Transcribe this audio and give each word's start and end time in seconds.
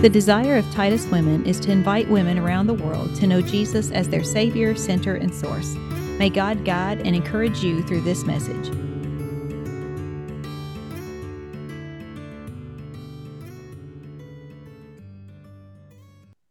The 0.00 0.08
desire 0.08 0.56
of 0.56 0.64
Titus 0.72 1.06
Women 1.08 1.44
is 1.44 1.60
to 1.60 1.70
invite 1.70 2.08
women 2.08 2.38
around 2.38 2.68
the 2.68 2.72
world 2.72 3.14
to 3.16 3.26
know 3.26 3.42
Jesus 3.42 3.90
as 3.90 4.08
their 4.08 4.24
Savior, 4.24 4.74
center, 4.74 5.14
and 5.14 5.34
source. 5.34 5.74
May 6.18 6.30
God 6.30 6.64
guide 6.64 7.02
and 7.06 7.14
encourage 7.14 7.62
you 7.62 7.82
through 7.82 8.00
this 8.00 8.24
message. 8.24 8.70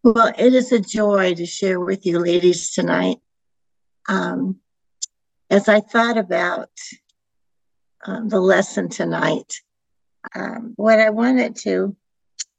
Well, 0.03 0.31
it 0.37 0.53
is 0.53 0.71
a 0.71 0.79
joy 0.79 1.33
to 1.33 1.47
share 1.47 1.79
with 1.79 2.05
you, 2.05 2.19
ladies, 2.19 2.71
tonight. 2.71 3.17
Um, 4.07 4.59
as 5.49 5.67
I 5.67 5.79
thought 5.79 6.19
about 6.19 6.69
uh, 8.05 8.21
the 8.25 8.39
lesson 8.39 8.89
tonight, 8.89 9.55
um, 10.35 10.73
what 10.75 10.99
I 10.99 11.09
wanted 11.09 11.55
to 11.63 11.95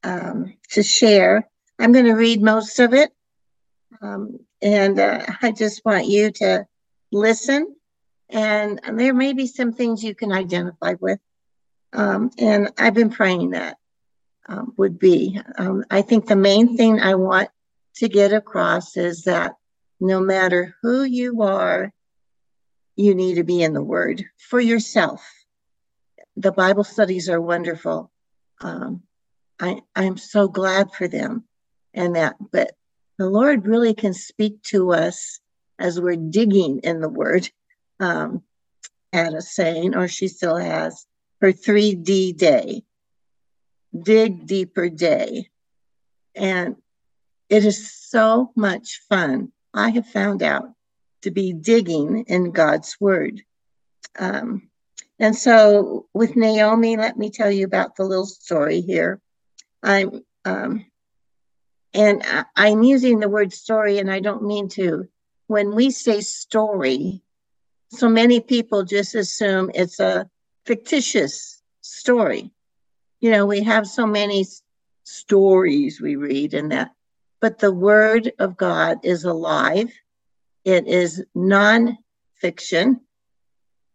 um, 0.03 0.55
to 0.71 0.83
share. 0.83 1.49
I'm 1.79 1.93
going 1.93 2.07
to 2.07 2.15
read 2.15 2.43
most 2.43 2.79
of 2.79 2.95
it. 2.95 3.11
Um, 4.03 4.39
and 4.63 4.99
uh, 4.99 5.27
I 5.43 5.53
just 5.53 5.85
want 5.85 6.07
you 6.07 6.31
to 6.33 6.67
listen. 7.13 7.75
And 8.29 8.81
there 8.95 9.15
may 9.15 9.33
be 9.33 9.47
some 9.47 9.73
things 9.73 10.05
you 10.05 10.15
can 10.15 10.33
identify 10.33 10.95
with. 11.01 11.19
Um, 11.93 12.31
and 12.39 12.71
I've 12.79 12.95
been 12.95 13.11
praying 13.11 13.51
that 13.51 13.77
um, 14.49 14.75
would 14.77 14.99
be. 14.99 15.41
Um, 15.59 15.85
I 15.91 16.03
think 16.03 16.27
the 16.27 16.37
main 16.37 16.77
thing 16.77 17.01
I 17.01 17.15
want 17.15 17.49
to 17.97 18.09
get 18.09 18.33
across 18.33 18.97
is 18.97 19.25
that 19.25 19.55
no 20.01 20.21
matter 20.21 20.77
who 20.83 21.03
you 21.03 21.43
are, 21.43 21.93
you 22.97 23.15
need 23.15 23.35
to 23.37 23.45
be 23.45 23.63
in 23.63 23.73
the 23.73 23.83
Word 23.83 24.25
for 24.39 24.61
yourself. 24.61 25.27
The 26.37 26.53
Bible 26.53 26.85
studies 26.85 27.29
are 27.29 27.41
wonderful. 27.41 28.11
Um, 28.61 29.03
I, 29.61 29.83
I'm 29.95 30.17
so 30.17 30.49
glad 30.49 30.93
for 30.93 31.07
them 31.07 31.45
and 31.93 32.17
that, 32.17 32.37
but 32.51 32.73
the 33.19 33.29
Lord 33.29 33.67
really 33.67 33.95
can 33.95 34.15
speak 34.15 34.63
to 34.65 34.93
us 34.93 35.41
as 35.79 36.01
we're 36.01 36.17
digging 36.17 36.81
in 36.81 37.01
the 37.01 37.09
word. 37.09 37.51
Um, 37.99 38.43
Anna 39.13 39.43
saying, 39.43 39.95
or 39.95 40.09
she 40.09 40.29
still 40.29 40.57
has 40.57 41.07
her 41.41 41.53
3D 41.53 42.37
day, 42.37 42.83
dig 44.03 44.47
deeper 44.47 44.89
day. 44.89 45.51
And 46.35 46.77
it 47.49 47.65
is 47.65 47.93
so 47.93 48.53
much 48.57 49.03
fun. 49.09 49.53
I 49.75 49.91
have 49.91 50.07
found 50.07 50.43
out 50.43 50.71
to 51.23 51.31
be 51.31 51.53
digging 51.53 52.25
in 52.29 52.53
God's 52.53 52.97
word. 53.01 53.43
Um, 54.19 54.71
and 55.19 55.37
so 55.37 56.07
with 56.15 56.37
Naomi, 56.37 56.97
let 56.97 57.19
me 57.19 57.31
tell 57.31 57.51
you 57.51 57.67
about 57.67 57.97
the 57.97 58.05
little 58.05 58.27
story 58.27 58.81
here. 58.81 59.21
I'm 59.83 60.23
um, 60.45 60.87
and 61.93 62.23
I, 62.57 62.69
am 62.69 62.83
using 62.83 63.19
the 63.19 63.29
word 63.29 63.53
story, 63.53 63.99
and 63.99 64.11
I 64.11 64.21
don't 64.21 64.45
mean 64.45 64.69
to. 64.71 65.09
When 65.49 65.75
we 65.75 65.91
say 65.91 66.21
story, 66.21 67.23
so 67.91 68.09
many 68.09 68.41
people 68.41 68.85
just 68.85 69.15
assume 69.15 69.71
it's 69.75 69.99
a 69.99 70.31
fictitious 70.65 71.61
story. 71.81 72.53
You 73.21 73.33
know, 73.33 73.47
we 73.47 73.63
have 73.65 73.89
so 73.89 74.07
many 74.07 74.47
stories 75.03 76.01
we 76.01 76.15
read 76.15 76.55
and 76.55 76.71
that, 76.71 76.93
but 77.41 77.59
the 77.59 77.73
word 77.73 78.33
of 78.39 78.57
God 78.57 78.99
is 79.03 79.25
alive. 79.25 79.93
It 80.65 80.87
is 80.87 81.25
non-fiction, 81.35 83.01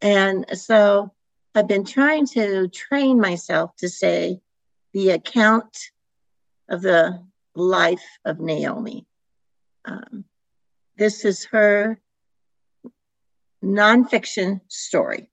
and 0.01 0.45
so 0.57 1.13
I've 1.53 1.67
been 1.67 1.85
trying 1.85 2.25
to 2.27 2.67
train 2.67 3.21
myself 3.21 3.75
to 3.77 3.87
say 3.87 4.41
the 4.95 5.09
account 5.09 5.77
of 6.69 6.81
the 6.81 7.21
life 7.53 8.07
of 8.23 8.39
Naomi. 8.39 9.05
Um, 9.83 10.23
this 10.97 11.25
is 11.25 11.43
her 11.51 11.99
nonfiction 13.61 14.61
story. 14.69 15.29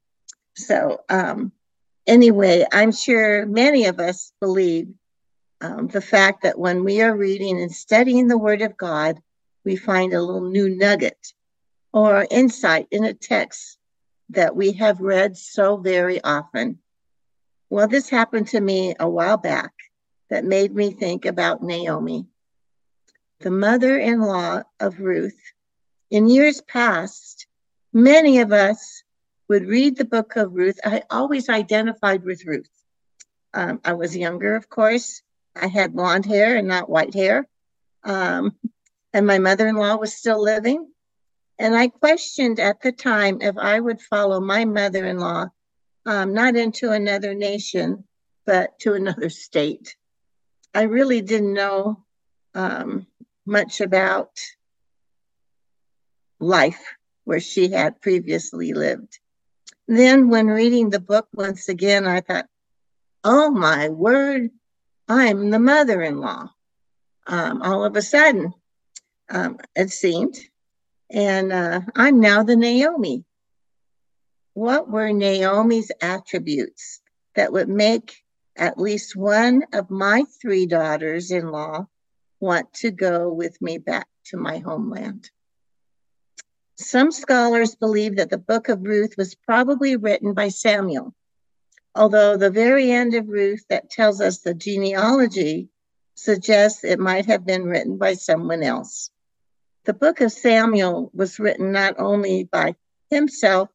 So, 0.57 0.99
um, 1.09 1.53
anyway, 2.09 2.67
I'm 2.73 2.91
sure 2.91 3.47
many 3.47 3.85
of 3.85 4.01
us 4.01 4.33
believe 4.41 4.89
um, 5.61 5.87
the 5.87 6.01
fact 6.01 6.43
that 6.43 6.59
when 6.59 6.83
we 6.83 7.01
are 7.01 7.17
reading 7.17 7.63
and 7.63 7.71
studying 7.71 8.27
the 8.27 8.39
Word 8.39 8.63
of 8.63 8.77
God, 8.77 9.21
we 9.65 9.77
find 9.77 10.13
a 10.13 10.21
little 10.21 10.51
new 10.51 10.71
nugget 10.71 11.35
or 11.93 12.27
insight 12.33 12.89
in 12.91 13.05
a 13.05 13.15
text 13.15 13.79
that 14.31 14.57
we 14.57 14.73
have 14.73 14.99
read 14.99 15.37
so 15.37 15.77
very 15.77 16.21
often. 16.25 16.81
Well, 17.73 17.89
this 17.89 18.11
happened 18.11 18.49
to 18.49 18.61
me 18.61 18.95
a 19.01 19.09
while 19.09 19.39
back 19.39 19.73
that 20.29 20.45
made 20.45 20.75
me 20.75 20.91
think 20.91 21.25
about 21.25 21.63
Naomi, 21.63 22.27
the 23.41 23.51
mother 23.51 23.97
in 23.97 24.21
law 24.21 24.65
of 24.79 25.01
Ruth. 25.01 25.41
In 26.11 26.29
years 26.29 26.61
past, 26.61 27.47
many 27.91 28.41
of 28.41 28.53
us 28.53 29.03
would 29.49 29.65
read 29.65 29.97
the 29.97 30.05
book 30.05 30.37
of 30.37 30.53
Ruth. 30.53 30.81
I 30.85 31.05
always 31.09 31.49
identified 31.49 32.25
with 32.25 32.45
Ruth. 32.45 32.69
Um, 33.55 33.81
I 33.87 33.95
was 33.95 34.15
younger, 34.15 34.55
of 34.55 34.69
course. 34.69 35.23
I 35.57 35.69
had 35.69 35.95
blonde 35.95 36.27
hair 36.27 36.59
and 36.59 36.69
not 36.69 36.91
white 36.91 37.15
hair. 37.15 37.49
Um, 38.05 38.55
and 39.15 39.27
my 39.27 39.39
mother 39.39 39.67
in 39.67 39.77
law 39.77 39.97
was 39.97 40.13
still 40.13 40.43
living. 40.43 40.93
And 41.59 41.75
I 41.75 41.89
questioned 41.89 42.61
at 42.61 42.83
the 42.83 42.93
time 42.93 43.41
if 43.41 43.57
I 43.57 43.81
would 43.81 44.03
follow 44.03 44.41
my 44.41 44.67
mother 44.67 45.07
in 45.07 45.19
law 45.19 45.47
um, 46.07 46.35
not 46.35 46.57
into 46.57 46.91
another 46.91 47.35
nation, 47.35 48.05
but 48.45 48.79
to 48.81 48.95
another 48.95 49.31
state. 49.31 49.97
I 50.75 50.83
really 50.83 51.21
didn't 51.21 51.55
know 51.55 52.05
um, 52.55 53.07
much 53.47 53.81
about 53.81 54.31
life 56.41 56.83
where 57.25 57.41
she 57.41 57.71
had 57.71 58.01
previously 58.01 58.73
lived. 58.73 59.19
Then, 59.87 60.29
when 60.29 60.47
reading 60.47 60.91
the 60.91 61.01
book 61.01 61.29
once 61.35 61.69
again, 61.69 62.07
I 62.07 62.21
thought, 62.21 62.47
oh 63.25 63.51
my 63.51 63.89
word, 63.89 64.51
I'm 65.09 65.51
the 65.51 65.59
mother 65.59 66.03
in 66.03 66.21
law. 66.21 66.51
Um, 67.27 67.63
all 67.63 67.85
of 67.85 67.97
a 67.97 68.03
sudden, 68.03 68.55
um, 69.29 69.59
it 69.77 69.91
seemed. 69.91 70.37
And 71.11 71.53
uh, 71.53 71.83
I'm 71.95 72.21
now 72.21 72.43
the 72.43 72.57
Naomi 72.57 73.25
what 74.55 74.91
were 74.91 75.13
Naomi's 75.13 75.91
attributes 76.01 77.01
that 77.35 77.53
would 77.53 77.69
make 77.69 78.23
at 78.57 78.79
least 78.79 79.17
one 79.17 79.65
of 79.73 79.91
my 79.91 80.25
three 80.41 80.67
daughters 80.67 81.31
in 81.31 81.51
law 81.51 81.87
want 82.41 82.73
to 82.75 82.91
go 82.91 83.33
with 83.33 83.61
me 83.63 83.79
back 83.79 84.09
to 84.27 84.37
my 84.37 84.59
homeland? 84.59 85.31
Some 86.77 87.13
scholars 87.13 87.75
believe 87.75 88.17
that 88.17 88.31
the 88.31 88.39
book 88.39 88.69
of 88.69 88.83
Ruth 88.83 89.15
was 89.17 89.35
probably 89.35 89.97
written 89.97 90.35
by 90.35 90.49
Samuel, 90.49 91.15
although 91.95 92.37
the 92.37 92.51
very 92.51 92.91
end 92.91 93.15
of 93.15 93.29
Ruth 93.29 93.65
that 93.71 93.91
tells 93.91 94.21
us 94.21 94.39
the 94.39 94.55
genealogy 94.55 95.69
suggests 96.15 96.85
it 96.85 96.99
might 96.99 97.27
have 97.27 97.47
been 97.47 97.65
written 97.65 97.97
by 97.97 98.15
someone 98.15 98.63
else. 98.63 99.11
The 99.85 99.95
book 99.95 100.21
of 100.21 100.33
Samuel 100.33 101.11
was 101.15 101.39
written 101.39 101.73
not 101.73 101.99
only 101.99 102.45
by 102.45 102.77
himself, 103.11 103.69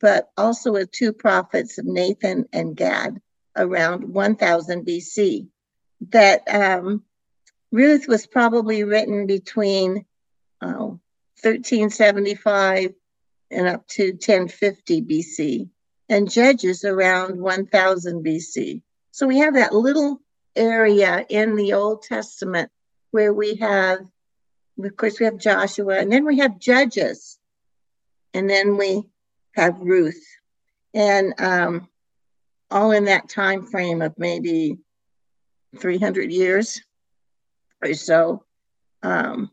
but 0.00 0.30
also 0.36 0.72
with 0.72 0.90
two 0.90 1.12
prophets 1.12 1.78
of 1.78 1.84
Nathan 1.84 2.46
and 2.52 2.76
Gad 2.76 3.20
around 3.56 4.04
1000 4.04 4.86
BC. 4.86 5.48
That 6.10 6.42
um, 6.48 7.02
Ruth 7.72 8.06
was 8.06 8.26
probably 8.26 8.84
written 8.84 9.26
between 9.26 10.04
uh, 10.60 10.96
1375 11.42 12.94
and 13.50 13.66
up 13.66 13.86
to 13.88 14.10
1050 14.10 15.02
BC, 15.02 15.68
and 16.08 16.30
Judges 16.30 16.84
around 16.84 17.40
1000 17.40 18.24
BC. 18.24 18.82
So 19.10 19.26
we 19.26 19.38
have 19.38 19.54
that 19.54 19.74
little 19.74 20.20
area 20.54 21.24
in 21.28 21.56
the 21.56 21.72
Old 21.72 22.02
Testament 22.02 22.70
where 23.10 23.32
we 23.32 23.56
have, 23.56 24.00
of 24.82 24.96
course, 24.96 25.18
we 25.18 25.24
have 25.24 25.38
Joshua, 25.38 25.98
and 25.98 26.12
then 26.12 26.24
we 26.24 26.38
have 26.38 26.58
Judges, 26.58 27.38
and 28.34 28.48
then 28.48 28.76
we 28.76 29.04
have 29.58 29.80
Ruth, 29.80 30.24
and 30.94 31.34
um, 31.40 31.88
all 32.70 32.92
in 32.92 33.06
that 33.06 33.28
time 33.28 33.66
frame 33.66 34.02
of 34.02 34.14
maybe 34.16 34.78
300 35.76 36.30
years 36.30 36.80
or 37.82 37.92
so. 37.94 38.44
Um, 39.02 39.50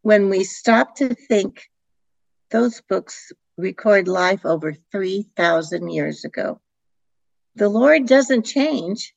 when 0.00 0.30
we 0.30 0.44
stop 0.44 0.96
to 0.96 1.14
think, 1.14 1.68
those 2.50 2.80
books 2.88 3.32
record 3.58 4.08
life 4.08 4.46
over 4.46 4.74
3,000 4.90 5.90
years 5.90 6.24
ago. 6.24 6.60
The 7.56 7.68
Lord 7.68 8.06
doesn't 8.06 8.46
change 8.46 9.14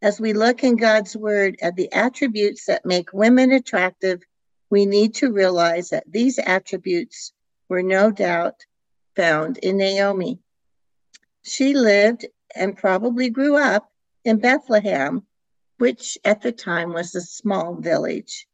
as 0.00 0.20
we 0.20 0.32
look 0.32 0.62
in 0.62 0.76
God's 0.76 1.16
word 1.16 1.56
at 1.60 1.76
the 1.76 1.92
attributes 1.92 2.66
that 2.66 2.86
make 2.86 3.12
women 3.12 3.50
attractive. 3.52 4.22
We 4.70 4.86
need 4.86 5.14
to 5.16 5.32
realize 5.32 5.88
that 5.90 6.04
these 6.10 6.38
attributes 6.38 7.32
were 7.68 7.82
no 7.82 8.10
doubt 8.10 8.54
found 9.16 9.58
in 9.58 9.76
Naomi. 9.76 10.38
She 11.42 11.74
lived 11.74 12.26
and 12.54 12.76
probably 12.76 13.30
grew 13.30 13.56
up 13.56 13.90
in 14.24 14.38
Bethlehem, 14.38 15.26
which 15.78 16.16
at 16.24 16.42
the 16.42 16.52
time 16.52 16.92
was 16.92 17.14
a 17.14 17.20
small 17.20 17.74
village. 17.74 18.46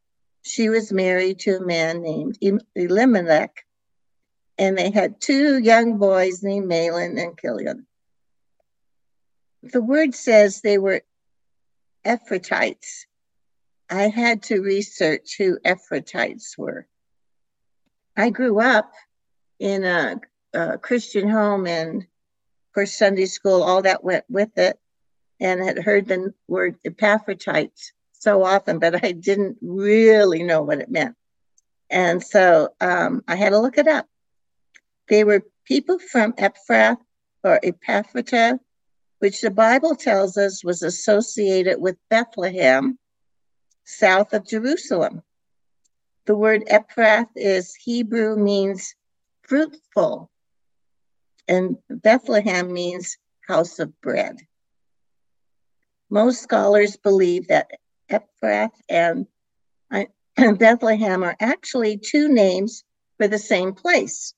She 0.42 0.68
was 0.68 0.92
married 0.92 1.38
to 1.40 1.56
a 1.56 1.66
man 1.66 2.02
named 2.02 2.38
Elimelech, 2.74 3.64
and 4.58 4.76
they 4.76 4.90
had 4.90 5.20
two 5.20 5.58
young 5.58 5.98
boys 5.98 6.42
named 6.42 6.68
Mahlon 6.68 7.22
and 7.22 7.38
Chilion. 7.38 7.86
The 9.62 9.82
word 9.82 10.14
says 10.14 10.60
they 10.60 10.78
were 10.78 11.02
Ephrathites. 12.04 13.04
I 13.90 14.08
had 14.08 14.42
to 14.44 14.62
research 14.62 15.36
who 15.36 15.58
Ephrathites 15.64 16.56
were. 16.56 16.86
I 18.16 18.30
grew 18.30 18.60
up 18.60 18.92
in 19.58 19.84
a, 19.84 20.20
a 20.52 20.78
Christian 20.78 21.28
home 21.28 21.66
and 21.66 22.06
of 22.70 22.74
course, 22.74 22.96
Sunday 22.96 23.26
school, 23.26 23.64
all 23.64 23.82
that 23.82 24.04
went 24.04 24.24
with 24.28 24.56
it, 24.56 24.78
and 25.40 25.60
had 25.60 25.76
heard 25.76 26.06
the 26.06 26.32
word 26.46 26.76
Epaphrodites 26.84 27.92
so 28.12 28.44
often, 28.44 28.78
but 28.78 29.04
I 29.04 29.10
didn't 29.10 29.58
really 29.60 30.44
know 30.44 30.62
what 30.62 30.78
it 30.78 30.88
meant. 30.88 31.16
And 31.90 32.22
so 32.22 32.68
um, 32.80 33.24
I 33.26 33.34
had 33.34 33.50
to 33.50 33.58
look 33.58 33.76
it 33.76 33.88
up. 33.88 34.06
They 35.08 35.24
were 35.24 35.42
people 35.64 35.98
from 35.98 36.34
Ephrath 36.34 36.98
or 37.42 37.58
Epaphrata, 37.60 38.60
which 39.18 39.40
the 39.40 39.50
Bible 39.50 39.96
tells 39.96 40.36
us 40.36 40.62
was 40.62 40.84
associated 40.84 41.80
with 41.80 41.96
Bethlehem, 42.08 42.96
south 43.84 44.32
of 44.32 44.46
Jerusalem. 44.46 45.22
The 46.26 46.36
word 46.36 46.66
Ephrath 46.70 47.30
is 47.34 47.74
Hebrew, 47.74 48.36
means 48.36 48.94
fruitful, 49.42 50.30
and 51.50 51.76
Bethlehem 51.90 52.72
means 52.72 53.18
house 53.48 53.80
of 53.80 54.00
bread. 54.00 54.38
Most 56.08 56.42
scholars 56.42 56.96
believe 56.96 57.48
that 57.48 57.72
Ephrath 58.08 58.70
and 58.88 59.26
Bethlehem 60.36 61.24
are 61.24 61.36
actually 61.40 61.98
two 61.98 62.28
names 62.28 62.84
for 63.18 63.26
the 63.26 63.38
same 63.38 63.74
place. 63.74 64.32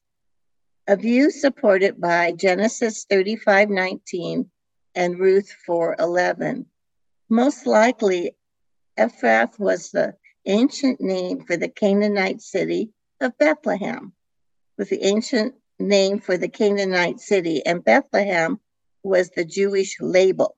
A 0.89 0.97
view 0.97 1.31
supported 1.31 2.01
by 2.01 2.33
Genesis 2.33 3.05
35:19 3.05 4.49
and 4.95 5.19
Ruth 5.19 5.55
4:11. 5.69 6.65
Most 7.29 7.67
likely, 7.67 8.35
Ephrath 8.99 9.59
was 9.59 9.91
the 9.91 10.17
ancient 10.47 10.99
name 11.01 11.45
for 11.45 11.59
the 11.59 11.69
Canaanite 11.69 12.41
city 12.41 12.91
of 13.21 13.37
Bethlehem, 13.37 14.15
with 14.79 14.89
the 14.89 15.05
ancient 15.05 15.55
name 15.83 16.19
for 16.19 16.37
the 16.37 16.49
Canaanite 16.49 17.21
city, 17.21 17.65
and 17.67 17.85
Bethlehem 17.85 18.61
was 19.03 19.31
the 19.31 19.45
Jewish 19.45 20.01
label. 20.01 20.57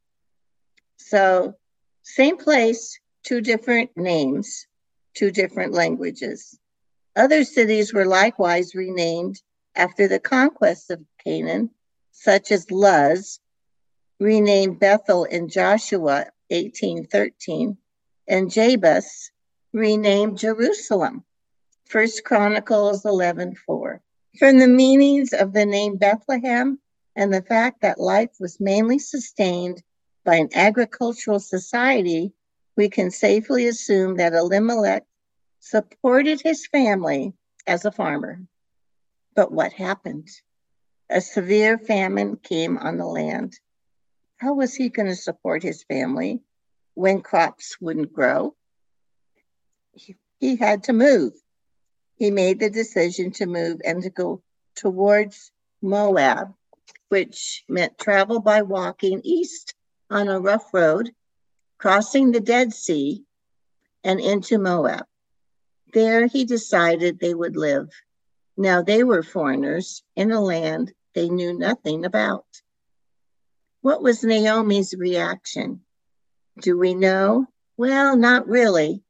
So, 0.97 1.55
same 2.03 2.37
place, 2.37 2.99
two 3.25 3.41
different 3.41 3.91
names, 3.97 4.67
two 5.15 5.31
different 5.31 5.73
languages. 5.73 6.59
Other 7.17 7.45
cities 7.45 7.93
were 7.93 8.07
likewise 8.07 8.75
renamed 8.75 9.41
after 9.75 10.09
the 10.09 10.21
conquest 10.21 10.91
of 10.91 11.05
Canaan, 11.23 11.71
such 12.13 12.53
as 12.53 12.71
Luz, 12.71 13.41
renamed 14.21 14.79
Bethel 14.79 15.25
in 15.25 15.49
Joshua 15.49 16.27
1813, 16.49 17.77
and 18.29 18.51
Jebus, 18.51 19.31
renamed 19.73 20.39
Jerusalem, 20.39 21.25
First 21.85 22.25
Chronicles 22.25 23.05
11:4. 23.05 24.01
From 24.39 24.59
the 24.59 24.67
meanings 24.67 25.33
of 25.33 25.53
the 25.53 25.65
name 25.65 25.97
Bethlehem 25.97 26.81
and 27.15 27.33
the 27.33 27.43
fact 27.43 27.83
that 27.83 28.01
life 28.01 28.31
was 28.41 28.59
mainly 28.59 28.99
sustained 28.99 29.81
by 30.25 30.37
an 30.37 30.49
agricultural 30.55 31.39
society, 31.39 32.33
we 32.77 32.89
can 32.89 33.13
safely 33.13 33.69
assume 33.69 34.17
that 34.17 34.33
Elimelech 34.33 35.05
supported 35.61 36.41
his 36.41 36.67
family 36.67 37.33
as 37.69 37.85
a 37.85 37.93
farmer. 37.93 38.41
But 39.37 39.53
what 39.53 39.73
happened? 39.73 40.29
A 41.09 41.21
severe 41.21 41.79
famine 41.79 42.37
came 42.37 42.77
on 42.77 42.99
the 42.99 43.07
land. 43.07 43.57
How 44.39 44.55
was 44.55 44.75
he 44.75 44.89
going 44.89 45.09
to 45.09 45.17
support 45.17 45.63
his 45.63 45.85
family 45.85 46.41
when 46.95 47.23
crops 47.23 47.77
wouldn't 47.81 48.13
grow? 48.13 48.57
He, 49.93 50.17
he 50.41 50.57
had 50.57 50.83
to 50.85 50.93
move. 50.93 51.35
He 52.17 52.31
made 52.31 52.61
the 52.61 52.71
decision 52.71 53.33
to 53.33 53.47
move 53.47 53.81
and 53.85 54.03
to 54.03 54.11
go 54.11 54.43
towards 54.77 55.51
Moab, 55.83 56.55
which 57.09 57.65
meant 57.69 57.99
travel 57.99 58.41
by 58.41 58.63
walking 58.63 59.21
east 59.25 59.75
on 60.11 60.29
a 60.29 60.41
rough 60.41 60.73
road, 60.73 61.13
crossing 61.79 62.33
the 62.33 62.41
Dead 62.41 62.73
Sea, 62.73 63.25
and 64.03 64.21
into 64.21 64.59
Moab. 64.59 65.07
There 65.93 66.27
he 66.27 66.45
decided 66.45 67.19
they 67.19 67.35
would 67.35 67.57
live. 67.57 67.89
Now 68.57 68.83
they 68.83 69.03
were 69.03 69.23
foreigners 69.23 70.03
in 70.15 70.31
a 70.31 70.41
land 70.41 70.93
they 71.15 71.29
knew 71.29 71.57
nothing 71.57 72.05
about. 72.05 72.47
What 73.81 74.03
was 74.03 74.25
Naomi's 74.25 74.95
reaction? 74.97 75.85
Do 76.61 76.79
we 76.79 76.95
know? 76.95 77.47
Well, 77.77 78.17
not 78.17 78.47
really. 78.47 79.03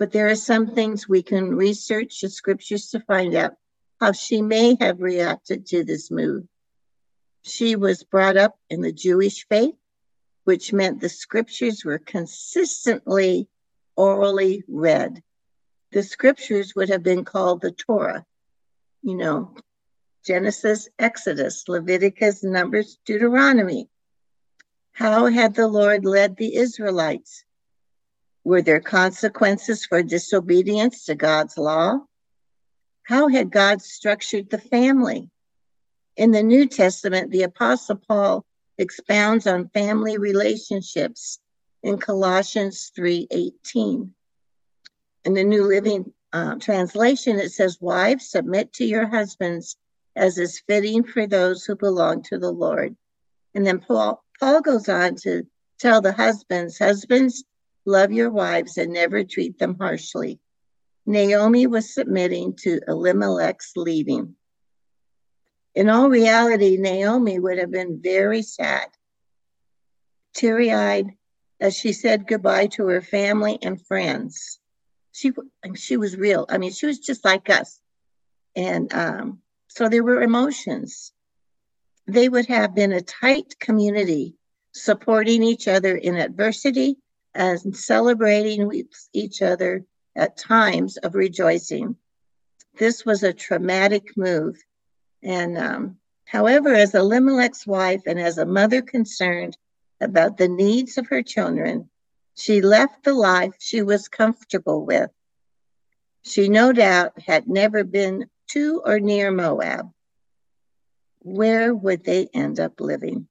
But 0.00 0.12
there 0.12 0.28
are 0.28 0.34
some 0.34 0.74
things 0.74 1.06
we 1.06 1.22
can 1.22 1.54
research 1.54 2.22
the 2.22 2.30
scriptures 2.30 2.88
to 2.90 3.00
find 3.00 3.34
out 3.34 3.52
how 4.00 4.12
she 4.12 4.40
may 4.40 4.74
have 4.80 5.02
reacted 5.02 5.66
to 5.66 5.84
this 5.84 6.10
move. 6.10 6.44
She 7.42 7.76
was 7.76 8.02
brought 8.02 8.38
up 8.38 8.58
in 8.70 8.80
the 8.80 8.92
Jewish 8.92 9.46
faith 9.46 9.74
which 10.44 10.72
meant 10.72 11.00
the 11.00 11.08
scriptures 11.10 11.84
were 11.84 11.98
consistently 11.98 13.46
orally 13.94 14.64
read. 14.66 15.22
The 15.92 16.02
scriptures 16.02 16.74
would 16.74 16.88
have 16.88 17.02
been 17.02 17.26
called 17.26 17.60
the 17.60 17.70
Torah, 17.70 18.24
you 19.02 19.16
know, 19.16 19.54
Genesis, 20.24 20.88
Exodus, 20.98 21.68
Leviticus, 21.68 22.42
Numbers, 22.42 22.98
Deuteronomy. 23.04 23.90
How 24.92 25.26
had 25.26 25.54
the 25.54 25.68
Lord 25.68 26.06
led 26.06 26.36
the 26.36 26.56
Israelites? 26.56 27.44
Were 28.44 28.62
there 28.62 28.80
consequences 28.80 29.84
for 29.84 30.02
disobedience 30.02 31.04
to 31.04 31.14
God's 31.14 31.58
law? 31.58 32.00
How 33.02 33.28
had 33.28 33.50
God 33.50 33.82
structured 33.82 34.50
the 34.50 34.58
family? 34.58 35.30
In 36.16 36.30
the 36.30 36.42
New 36.42 36.66
Testament, 36.66 37.30
the 37.30 37.42
Apostle 37.42 37.96
Paul 37.96 38.44
expounds 38.78 39.46
on 39.46 39.68
family 39.68 40.16
relationships 40.16 41.38
in 41.82 41.98
Colossians 41.98 42.90
3:18. 42.96 44.14
In 45.24 45.34
the 45.34 45.44
New 45.44 45.64
Living 45.64 46.12
uh, 46.32 46.54
Translation, 46.56 47.38
it 47.38 47.52
says, 47.52 47.80
"Wives, 47.80 48.30
submit 48.30 48.72
to 48.74 48.84
your 48.84 49.06
husbands 49.06 49.76
as 50.16 50.38
is 50.38 50.60
fitting 50.60 51.04
for 51.04 51.26
those 51.26 51.64
who 51.64 51.76
belong 51.76 52.22
to 52.22 52.38
the 52.38 52.50
Lord." 52.50 52.96
And 53.54 53.66
then 53.66 53.80
Paul 53.80 54.24
Paul 54.38 54.62
goes 54.62 54.88
on 54.88 55.16
to 55.16 55.46
tell 55.78 56.00
the 56.00 56.12
husbands, 56.12 56.78
"Husbands, 56.78 57.44
love 57.84 58.12
your 58.12 58.30
wives 58.30 58.76
and 58.76 58.92
never 58.92 59.24
treat 59.24 59.58
them 59.58 59.76
harshly." 59.78 60.40
Naomi 61.06 61.66
was 61.66 61.92
submitting 61.92 62.54
to 62.54 62.80
Elimelech's 62.86 63.72
leading. 63.76 64.36
In 65.74 65.88
all 65.88 66.08
reality, 66.08 66.76
Naomi 66.76 67.38
would 67.38 67.58
have 67.58 67.70
been 67.70 68.00
very 68.02 68.42
sad, 68.42 68.86
teary 70.34 70.72
eyed, 70.72 71.16
as 71.60 71.76
she 71.76 71.92
said 71.92 72.26
goodbye 72.26 72.66
to 72.68 72.86
her 72.86 73.00
family 73.00 73.58
and 73.62 73.84
friends. 73.86 74.58
She, 75.12 75.32
she 75.74 75.96
was 75.96 76.16
real. 76.16 76.46
I 76.48 76.58
mean, 76.58 76.72
she 76.72 76.86
was 76.86 76.98
just 76.98 77.24
like 77.24 77.50
us. 77.50 77.80
And 78.56 78.92
um, 78.92 79.40
so 79.68 79.88
there 79.88 80.04
were 80.04 80.22
emotions. 80.22 81.12
They 82.06 82.28
would 82.28 82.46
have 82.46 82.74
been 82.74 82.92
a 82.92 83.00
tight 83.00 83.58
community, 83.60 84.34
supporting 84.72 85.42
each 85.42 85.68
other 85.68 85.96
in 85.96 86.16
adversity 86.16 86.98
and 87.34 87.76
celebrating 87.76 88.66
with 88.66 88.86
each 89.12 89.42
other 89.42 89.84
at 90.16 90.36
times 90.36 90.96
of 90.98 91.14
rejoicing. 91.14 91.96
This 92.78 93.04
was 93.04 93.22
a 93.22 93.32
traumatic 93.32 94.16
move 94.16 94.56
and 95.22 95.58
um, 95.58 95.98
however, 96.24 96.74
as 96.74 96.94
Elimelech's 96.94 97.66
wife 97.66 98.02
and 98.06 98.18
as 98.18 98.38
a 98.38 98.46
mother 98.46 98.82
concerned 98.82 99.56
about 100.00 100.36
the 100.36 100.48
needs 100.48 100.96
of 100.96 101.08
her 101.08 101.22
children, 101.22 101.90
she 102.36 102.62
left 102.62 103.04
the 103.04 103.12
life 103.12 103.54
she 103.58 103.82
was 103.82 104.08
comfortable 104.08 104.84
with. 104.86 105.10
She 106.22 106.48
no 106.48 106.72
doubt 106.72 107.20
had 107.20 107.48
never 107.48 107.84
been 107.84 108.30
to 108.52 108.82
or 108.84 108.98
near 108.98 109.30
Moab. 109.30 109.90
Where 111.20 111.74
would 111.74 112.04
they 112.04 112.28
end 112.32 112.60
up 112.60 112.80
living? 112.80 113.28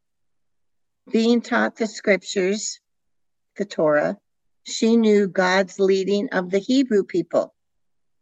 Being 1.12 1.42
taught 1.42 1.76
the 1.76 1.88
scriptures, 1.88 2.80
the 3.60 3.66
Torah, 3.66 4.18
she 4.64 4.98
knew 4.98 5.28
God's 5.28 5.80
leading 5.80 6.30
of 6.30 6.50
the 6.50 6.58
Hebrew 6.58 7.04
people. 7.04 7.54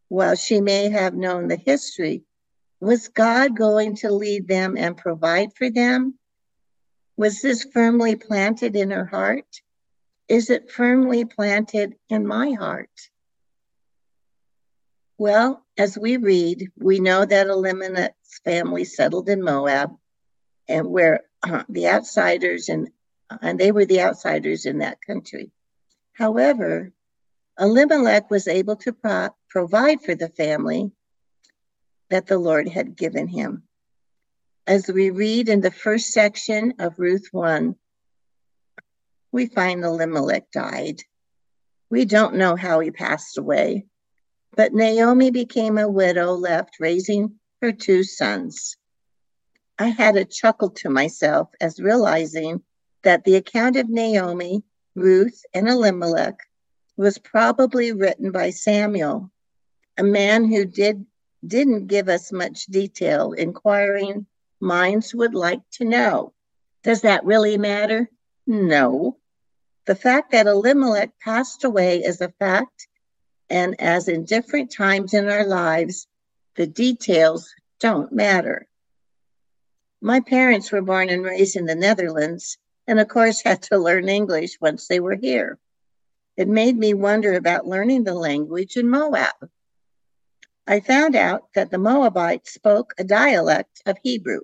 While 0.10 0.36
she 0.36 0.60
may 0.60 0.90
have 0.90 1.14
known 1.14 1.48
the 1.48 1.56
history 1.56 2.26
was 2.80 3.08
God 3.08 3.58
going 3.58 3.96
to 3.98 4.12
lead 4.12 4.48
them 4.48 4.78
and 4.78 4.96
provide 4.96 5.54
for 5.56 5.70
them? 5.70 6.18
Was 7.16 7.42
this 7.42 7.66
firmly 7.74 8.16
planted 8.16 8.76
in 8.76 8.92
her 8.92 9.06
heart? 9.06 9.48
Is 10.28 10.50
it 10.50 10.72
firmly 10.72 11.26
planted 11.26 11.96
in 12.10 12.28
my 12.28 12.52
heart? 12.52 12.92
Well, 15.18 15.66
as 15.78 15.98
we 15.98 16.18
read, 16.18 16.70
we 16.78 17.00
know 17.00 17.26
that 17.26 17.48
Elimelech's 17.48 18.40
family 18.44 18.86
settled 18.86 19.30
in 19.30 19.42
Moab, 19.42 19.92
and 20.68 20.88
where 20.88 21.22
uh, 21.42 21.64
the 21.70 21.88
outsiders 21.88 22.70
and 22.70 22.90
and 23.42 23.60
they 23.60 23.72
were 23.72 23.86
the 23.86 24.02
outsiders 24.02 24.66
in 24.66 24.80
that 24.80 25.02
country. 25.02 25.52
However, 26.14 26.92
Elimelech 27.60 28.30
was 28.30 28.48
able 28.48 28.76
to 28.78 28.94
pro- 28.94 29.30
provide 29.50 30.02
for 30.02 30.16
the 30.16 30.30
family 30.30 30.92
that 32.10 32.28
the 32.28 32.38
Lord 32.38 32.68
had 32.68 32.96
given 32.96 33.28
him. 33.28 33.64
As 34.66 34.88
we 34.88 35.10
read 35.10 35.50
in 35.50 35.62
the 35.62 35.72
first 35.72 36.12
section 36.12 36.74
of 36.80 37.00
Ruth 37.00 37.28
1, 37.32 37.76
we 39.32 39.46
find 39.48 39.84
Elimelech 39.84 40.52
died. 40.52 41.02
We 41.90 42.06
don't 42.06 42.36
know 42.36 42.56
how 42.56 42.80
he 42.80 42.92
passed 42.92 43.38
away, 43.38 43.86
but 44.56 44.74
Naomi 44.74 45.32
became 45.32 45.78
a 45.78 45.90
widow 45.90 46.34
left 46.34 46.78
raising 46.80 47.40
her 47.62 47.72
two 47.72 48.04
sons. 48.04 48.78
I 49.80 49.88
had 49.88 50.16
a 50.16 50.26
chuckle 50.26 50.72
to 50.72 50.90
myself 50.90 51.50
as 51.62 51.80
realizing 51.80 52.64
that 53.08 53.24
the 53.24 53.36
account 53.36 53.78
of 53.78 53.88
Naomi, 53.88 54.62
Ruth, 54.94 55.46
and 55.54 55.70
Elimelech 55.70 56.42
was 56.98 57.18
probably 57.18 57.94
written 57.94 58.32
by 58.32 58.50
Samuel, 58.50 59.32
a 59.98 60.04
man 60.04 60.44
who 60.44 60.66
did 60.66 61.06
didn't 61.48 61.88
give 61.88 62.10
us 62.10 62.34
much 62.34 62.66
detail. 62.66 63.32
Inquiring 63.32 64.26
minds 64.60 65.16
would 65.16 65.34
like 65.34 65.62
to 65.72 65.86
know. 65.86 66.34
Does 66.84 67.00
that 67.04 67.24
really 67.24 67.58
matter? 67.58 68.10
No. 68.46 69.16
The 69.86 69.96
fact 69.96 70.34
that 70.34 70.48
Elimelech 70.48 71.18
passed 71.18 71.64
away 71.64 72.04
is 72.04 72.20
a 72.20 72.34
fact, 72.40 72.90
and 73.50 73.80
as 73.80 74.10
in 74.10 74.26
different 74.26 74.70
times 74.70 75.14
in 75.14 75.30
our 75.30 75.46
lives, 75.46 76.08
the 76.58 76.68
details 76.68 77.56
don't 77.80 78.12
matter. 78.12 78.68
My 80.02 80.20
parents 80.20 80.74
were 80.74 80.82
born 80.82 81.08
and 81.08 81.24
raised 81.24 81.56
in 81.56 81.68
the 81.68 81.76
Netherlands, 81.76 82.58
and 82.88 83.00
of 83.00 83.08
course 83.08 83.42
had 83.46 83.62
to 83.64 83.78
learn 83.78 84.10
English 84.10 84.60
once 84.62 84.88
they 84.88 85.00
were 85.00 85.16
here. 85.16 85.60
It 86.38 86.48
made 86.48 86.78
me 86.78 86.94
wonder 86.94 87.34
about 87.34 87.68
learning 87.68 88.04
the 88.04 88.14
language 88.14 88.78
in 88.78 88.90
Moab. 88.90 89.50
I 90.68 90.82
found 90.82 91.16
out 91.16 91.54
that 91.56 91.72
the 91.72 91.78
Moabites 91.78 92.54
spoke 92.54 92.94
a 92.98 93.04
dialect 93.04 93.82
of 93.86 93.98
Hebrew, 94.04 94.42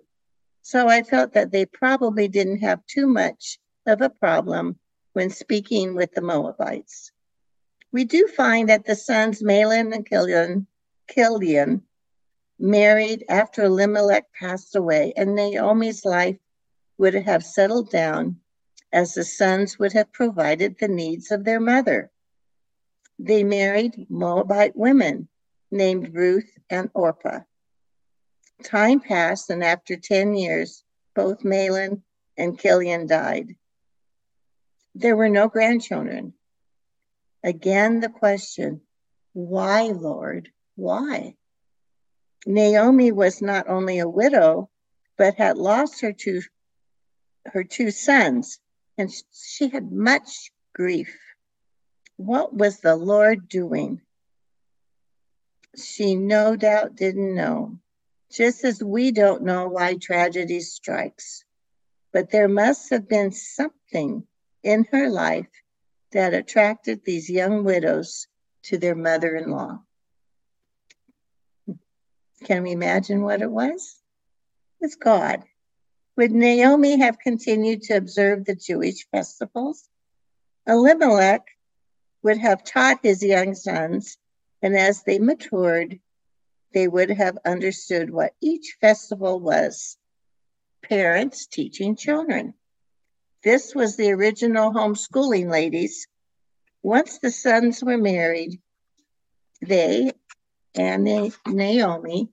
so 0.62 0.88
I 0.88 1.04
felt 1.04 1.34
that 1.34 1.52
they 1.52 1.66
probably 1.66 2.28
didn't 2.28 2.60
have 2.60 2.86
too 2.88 3.08
much 3.08 3.60
of 3.86 4.02
a 4.02 4.10
problem 4.10 4.80
when 5.12 5.30
speaking 5.30 5.94
with 5.96 6.14
the 6.14 6.22
Moabites. 6.22 7.12
We 7.92 8.06
do 8.06 8.28
find 8.28 8.70
that 8.70 8.86
the 8.86 8.96
sons 8.96 9.44
Mahlon 9.44 9.94
and 9.94 10.08
Chilion, 10.08 10.66
Chilion 11.12 11.84
married 12.58 13.26
after 13.30 13.64
Elimelech 13.64 14.26
passed 14.34 14.76
away, 14.76 15.14
and 15.16 15.36
Naomi's 15.36 16.06
life 16.06 16.38
would 17.04 17.14
have 17.16 17.44
settled 17.44 17.92
down 17.92 18.40
as 18.94 19.14
the 19.14 19.26
sons 19.26 19.78
would 19.78 19.92
have 19.92 20.10
provided 20.14 20.78
the 20.80 20.88
needs 20.88 21.32
of 21.32 21.44
their 21.44 21.60
mother. 21.60 22.10
They 23.20 23.44
married 23.44 24.06
Moabite 24.10 24.74
women 24.74 25.28
named 25.70 26.16
Ruth 26.16 26.50
and 26.70 26.90
Orpah. 26.94 27.42
Time 28.64 29.02
passed, 29.02 29.50
and 29.50 29.66
after 29.66 29.98
10 29.98 30.34
years, 30.36 30.86
both 31.14 31.44
Mahlon 31.44 32.04
and 32.38 32.58
Chilion 32.58 33.06
died. 33.06 33.58
There 34.96 35.18
were 35.18 35.28
no 35.28 35.50
grandchildren. 35.50 36.34
Again, 37.44 38.00
the 38.00 38.08
question 38.08 38.80
why, 39.34 39.88
Lord? 39.88 40.54
Why? 40.78 41.36
Naomi 42.46 43.12
was 43.12 43.42
not 43.42 43.68
only 43.68 44.00
a 44.00 44.08
widow, 44.08 44.70
but 45.18 45.36
had 45.36 45.58
lost 45.58 46.00
her 46.00 46.14
two, 46.14 46.44
her 47.46 47.64
two 47.64 47.92
sons, 47.92 48.60
and 48.98 49.12
she 49.32 49.70
had 49.70 49.92
much 49.92 50.52
grief. 50.74 51.18
What 52.18 52.54
was 52.54 52.80
the 52.80 52.96
Lord 52.96 53.50
doing? 53.50 54.02
She 55.76 56.16
no 56.16 56.56
doubt 56.56 56.96
didn't 56.96 57.36
know, 57.36 57.80
just 58.32 58.64
as 58.64 58.84
we 58.84 59.12
don't 59.12 59.44
know 59.44 59.68
why 59.68 59.96
tragedy 59.96 60.60
strikes. 60.60 61.44
But 62.12 62.30
there 62.30 62.48
must 62.48 62.92
have 62.92 63.10
been 63.10 63.32
something 63.32 64.28
in 64.62 64.86
her 64.92 65.10
life 65.10 65.50
that 66.12 66.34
attracted 66.34 67.04
these 67.04 67.30
young 67.30 67.64
widows 67.64 68.28
to 68.64 68.78
their 68.78 68.96
mother 68.96 69.36
in 69.36 69.50
law. 69.50 69.80
Can 72.44 72.64
we 72.64 72.72
imagine 72.72 73.24
what 73.24 73.42
it 73.42 73.50
was? 73.50 74.00
It's 74.80 74.96
God. 74.96 75.44
Would 76.16 76.32
Naomi 76.32 77.00
have 77.00 77.18
continued 77.18 77.82
to 77.84 77.96
observe 77.96 78.46
the 78.46 78.54
Jewish 78.54 79.08
festivals? 79.10 79.90
Elimelech 80.68 81.48
would 82.22 82.38
have 82.38 82.64
taught 82.64 83.00
his 83.02 83.24
young 83.24 83.56
sons, 83.56 84.18
and 84.62 84.78
as 84.78 85.02
they 85.04 85.18
matured, 85.18 86.00
they 86.72 86.88
would 86.88 87.10
have 87.10 87.40
understood 87.46 88.12
what 88.12 88.36
each 88.42 88.78
festival 88.80 89.40
was. 89.40 89.98
Parents 90.84 91.48
teaching 91.48 91.96
children. 91.96 92.54
This 93.44 93.74
was 93.74 93.96
the 93.96 94.12
original 94.12 94.72
homeschooling, 94.72 95.50
ladies. 95.50 96.08
Once 96.84 97.18
the 97.18 97.32
sons 97.32 97.84
were 97.84 97.98
married, 97.98 98.62
they 99.62 100.12
and 100.76 101.34
Naomi 101.48 102.30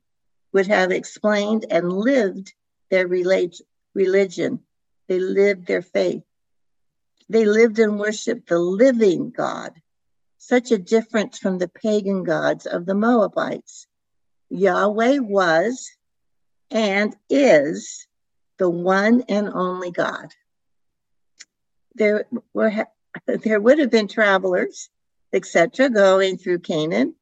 would 0.53 0.67
have 0.67 0.93
explained 0.93 1.65
and 1.71 1.91
lived 1.91 2.53
their 2.91 3.07
religion. 3.95 4.61
They 5.09 5.19
lived 5.19 5.67
their 5.67 5.83
faith. 5.83 6.23
They 7.29 7.45
lived 7.45 7.79
and 7.79 7.99
worshiped 7.99 8.49
the 8.49 8.59
living 8.59 9.31
God, 9.31 9.81
such 10.39 10.73
a 10.73 10.79
difference 10.79 11.39
from 11.39 11.59
the 11.59 11.69
pagan 11.69 12.25
gods 12.25 12.67
of 12.67 12.87
the 12.87 12.95
Moabites. 12.95 13.87
Yahweh 14.49 15.19
was 15.19 15.91
and 16.71 17.15
is 17.29 18.07
the 18.59 18.69
one 18.69 19.23
and 19.29 19.49
only 19.49 19.91
God. 19.91 20.35
There 21.95 22.27
were 22.53 22.87
there 23.27 23.61
would 23.61 23.79
have 23.79 23.91
been 23.91 24.09
travelers, 24.09 24.89
etc., 25.33 25.89
going 25.89 26.39
through 26.39 26.61
Canaan, 26.61 27.15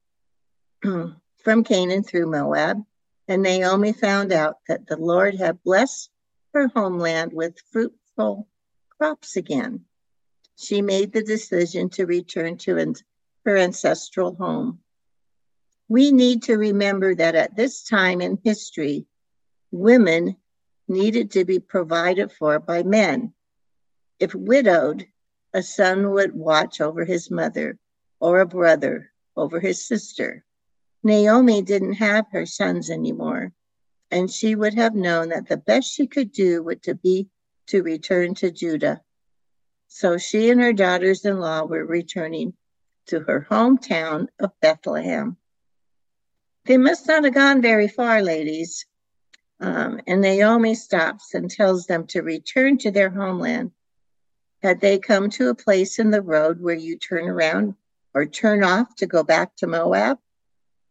from 0.82 1.64
Canaan 1.64 2.02
through 2.02 2.30
Moab, 2.30 2.82
and 3.26 3.42
Naomi 3.42 3.92
found 3.92 4.32
out 4.32 4.56
that 4.68 4.86
the 4.86 4.96
Lord 4.96 5.34
had 5.34 5.62
blessed 5.62 6.10
her 6.58 6.66
homeland 6.74 7.32
with 7.32 7.60
fruitful 7.70 8.48
crops 8.98 9.36
again. 9.36 9.84
She 10.56 10.82
made 10.82 11.12
the 11.12 11.22
decision 11.22 11.88
to 11.90 12.04
return 12.04 12.56
to 12.58 12.94
her 13.44 13.56
ancestral 13.56 14.34
home. 14.34 14.80
We 15.88 16.10
need 16.10 16.42
to 16.44 16.56
remember 16.56 17.14
that 17.14 17.36
at 17.36 17.54
this 17.54 17.84
time 17.84 18.20
in 18.20 18.40
history, 18.42 19.06
women 19.70 20.36
needed 20.88 21.30
to 21.32 21.44
be 21.44 21.60
provided 21.60 22.32
for 22.32 22.58
by 22.58 22.82
men. 22.82 23.34
If 24.18 24.34
widowed, 24.34 25.06
a 25.54 25.62
son 25.62 26.10
would 26.10 26.34
watch 26.34 26.80
over 26.80 27.04
his 27.04 27.30
mother 27.30 27.78
or 28.18 28.40
a 28.40 28.46
brother 28.46 29.12
over 29.36 29.60
his 29.60 29.86
sister. 29.86 30.44
Naomi 31.04 31.62
didn't 31.62 31.94
have 31.94 32.26
her 32.32 32.46
sons 32.46 32.90
anymore 32.90 33.52
and 34.10 34.30
she 34.30 34.54
would 34.54 34.74
have 34.74 34.94
known 34.94 35.28
that 35.30 35.48
the 35.48 35.56
best 35.56 35.92
she 35.92 36.06
could 36.06 36.32
do 36.32 36.62
would 36.62 36.82
to 36.82 36.94
be 36.94 37.28
to 37.66 37.82
return 37.82 38.34
to 38.34 38.50
Judah. 38.50 39.02
So 39.88 40.18
she 40.18 40.50
and 40.50 40.60
her 40.60 40.72
daughters 40.72 41.24
in 41.24 41.38
law 41.38 41.64
were 41.64 41.84
returning 41.84 42.54
to 43.06 43.20
her 43.20 43.46
hometown 43.50 44.28
of 44.38 44.52
Bethlehem. 44.60 45.36
They 46.64 46.76
must 46.76 47.08
not 47.08 47.24
have 47.24 47.34
gone 47.34 47.62
very 47.62 47.88
far, 47.88 48.22
ladies. 48.22 48.86
Um, 49.60 50.00
and 50.06 50.20
Naomi 50.20 50.74
stops 50.74 51.34
and 51.34 51.50
tells 51.50 51.86
them 51.86 52.06
to 52.08 52.22
return 52.22 52.78
to 52.78 52.90
their 52.90 53.10
homeland. 53.10 53.72
Had 54.62 54.80
they 54.80 54.98
come 54.98 55.30
to 55.30 55.48
a 55.48 55.54
place 55.54 55.98
in 55.98 56.10
the 56.10 56.22
road 56.22 56.60
where 56.60 56.74
you 56.74 56.98
turn 56.98 57.28
around 57.28 57.74
or 58.14 58.26
turn 58.26 58.62
off 58.62 58.94
to 58.96 59.06
go 59.06 59.22
back 59.22 59.56
to 59.56 59.66
Moab? 59.66 60.18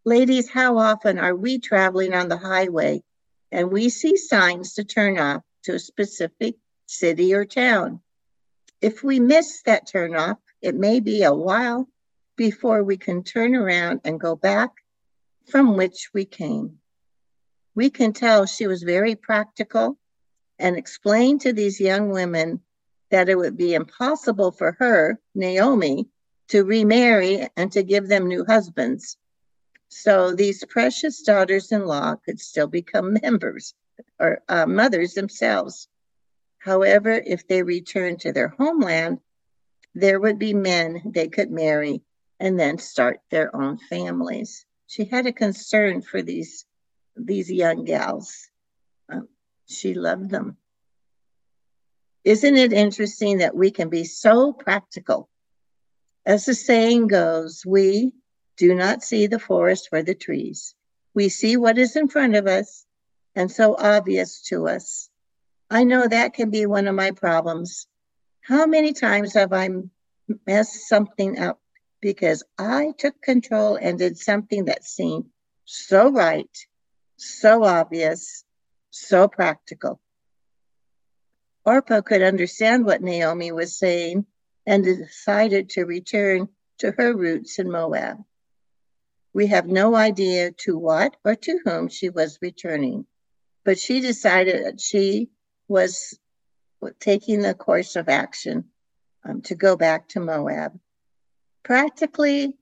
Ladies, 0.05 0.49
how 0.49 0.77
often 0.77 1.19
are 1.19 1.35
we 1.35 1.59
traveling 1.59 2.13
on 2.13 2.29
the 2.29 2.37
highway 2.37 3.03
and 3.51 3.71
we 3.71 3.89
see 3.89 4.17
signs 4.17 4.73
to 4.73 4.83
turn 4.83 5.17
off 5.17 5.43
to 5.63 5.75
a 5.75 5.79
specific 5.79 6.55
city 6.85 7.33
or 7.33 7.45
town. 7.45 8.01
If 8.81 9.03
we 9.03 9.19
miss 9.19 9.61
that 9.63 9.87
turnoff, 9.87 10.37
it 10.61 10.75
may 10.75 10.99
be 10.99 11.23
a 11.23 11.33
while 11.33 11.87
before 12.35 12.83
we 12.83 12.97
can 12.97 13.23
turn 13.23 13.55
around 13.55 14.01
and 14.03 14.19
go 14.19 14.35
back 14.35 14.71
from 15.49 15.75
which 15.75 16.09
we 16.13 16.25
came. 16.25 16.79
We 17.75 17.89
can 17.89 18.13
tell 18.13 18.45
she 18.45 18.67
was 18.67 18.83
very 18.83 19.15
practical 19.15 19.97
and 20.59 20.75
explained 20.75 21.41
to 21.41 21.53
these 21.53 21.79
young 21.79 22.09
women 22.09 22.61
that 23.09 23.29
it 23.29 23.35
would 23.35 23.57
be 23.57 23.73
impossible 23.73 24.51
for 24.51 24.75
her, 24.79 25.19
Naomi, 25.35 26.07
to 26.49 26.63
remarry 26.63 27.47
and 27.55 27.71
to 27.71 27.83
give 27.83 28.07
them 28.07 28.27
new 28.27 28.45
husbands. 28.45 29.17
So 29.89 30.33
these 30.33 30.63
precious 30.65 31.21
daughters 31.21 31.71
in 31.71 31.85
law 31.85 32.15
could 32.15 32.39
still 32.39 32.67
become 32.67 33.17
members 33.21 33.73
or 34.19 34.41
uh, 34.49 34.65
mothers 34.65 35.13
themselves. 35.13 35.87
However, 36.59 37.11
if 37.11 37.47
they 37.47 37.63
returned 37.63 38.19
to 38.21 38.33
their 38.33 38.49
homeland, 38.49 39.19
there 39.95 40.19
would 40.19 40.37
be 40.37 40.53
men 40.53 41.01
they 41.05 41.27
could 41.27 41.49
marry 41.49 42.01
and 42.39 42.59
then 42.59 42.77
start 42.77 43.19
their 43.31 43.55
own 43.55 43.77
families. 43.77 44.65
She 44.87 45.05
had 45.05 45.25
a 45.25 45.33
concern 45.33 46.01
for 46.01 46.21
these, 46.21 46.65
these 47.15 47.51
young 47.51 47.83
gals. 47.85 48.49
Um, 49.09 49.27
she 49.67 49.93
loved 49.93 50.29
them. 50.29 50.57
Isn't 52.23 52.57
it 52.57 52.73
interesting 52.73 53.37
that 53.37 53.55
we 53.55 53.71
can 53.71 53.89
be 53.89 54.03
so 54.03 54.51
practical? 54.51 55.29
As 56.25 56.45
the 56.45 56.53
saying 56.53 57.07
goes, 57.07 57.65
we 57.65 58.11
do 58.57 58.73
not 58.73 59.03
see 59.03 59.27
the 59.27 59.39
forest 59.39 59.87
for 59.89 60.01
the 60.01 60.15
trees. 60.15 60.75
We 61.13 61.29
see 61.29 61.57
what 61.57 61.77
is 61.77 61.95
in 61.95 62.07
front 62.07 62.35
of 62.35 62.47
us 62.47 62.85
and 63.35 63.51
so 63.51 63.75
obvious 63.77 64.41
to 64.49 64.67
us. 64.67 65.09
I 65.69 65.83
know 65.83 66.07
that 66.07 66.33
can 66.33 66.49
be 66.49 66.65
one 66.65 66.87
of 66.87 66.95
my 66.95 67.11
problems. 67.11 67.87
How 68.41 68.65
many 68.65 68.93
times 68.93 69.33
have 69.33 69.53
I 69.53 69.69
messed 70.45 70.87
something 70.87 71.39
up 71.39 71.59
because 72.01 72.43
I 72.57 72.93
took 72.97 73.21
control 73.21 73.75
and 73.75 73.99
did 73.99 74.17
something 74.17 74.65
that 74.65 74.83
seemed 74.83 75.25
so 75.65 76.11
right, 76.11 76.49
so 77.17 77.63
obvious, 77.63 78.43
so 78.89 79.27
practical? 79.27 79.99
Orpah 81.65 82.01
could 82.01 82.21
understand 82.21 82.85
what 82.85 83.01
Naomi 83.01 83.51
was 83.51 83.77
saying 83.77 84.25
and 84.65 84.83
decided 84.83 85.69
to 85.71 85.83
return 85.83 86.47
to 86.79 86.91
her 86.91 87.13
roots 87.13 87.59
in 87.59 87.69
Moab. 87.69 88.23
We 89.37 89.45
have 89.45 89.67
no 89.67 89.93
idea 89.93 90.49
to 90.63 90.79
what 90.79 91.15
or 91.23 91.35
to 91.35 91.59
whom 91.63 91.89
she 91.89 92.09
was 92.09 92.39
returning, 92.41 93.05
but 93.63 93.77
she 93.77 93.99
decided 93.99 94.65
that 94.65 94.81
she 94.81 95.29
was 95.67 96.17
taking 96.99 97.43
the 97.43 97.53
course 97.53 97.95
of 97.95 98.09
action 98.09 98.65
um, 99.23 99.43
to 99.43 99.53
go 99.53 99.75
back 99.75 100.07
to 100.09 100.19
Moab. 100.19 100.79
Practically 101.61 102.55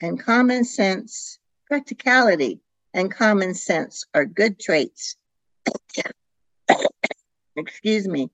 and 0.00 0.16
common 0.16 0.62
sense, 0.62 1.40
practicality 1.66 2.60
and 2.94 3.10
common 3.10 3.52
sense 3.52 4.06
are 4.14 4.24
good 4.24 4.60
traits. 4.60 5.16
Excuse 7.56 8.06
me 8.06 8.30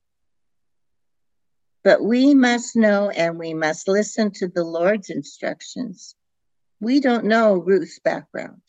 but 1.85 2.03
we 2.03 2.35
must 2.35 2.77
know 2.77 3.09
and 3.09 3.39
we 3.39 3.55
must 3.55 3.89
listen 3.89 4.31
to 4.31 4.49
the 4.49 4.65
Lord's 4.65 5.09
instructions. 5.09 6.15
We 6.81 7.01
don't 7.01 7.25
know 7.25 7.57
Ruth's 7.57 7.99
background, 7.99 8.63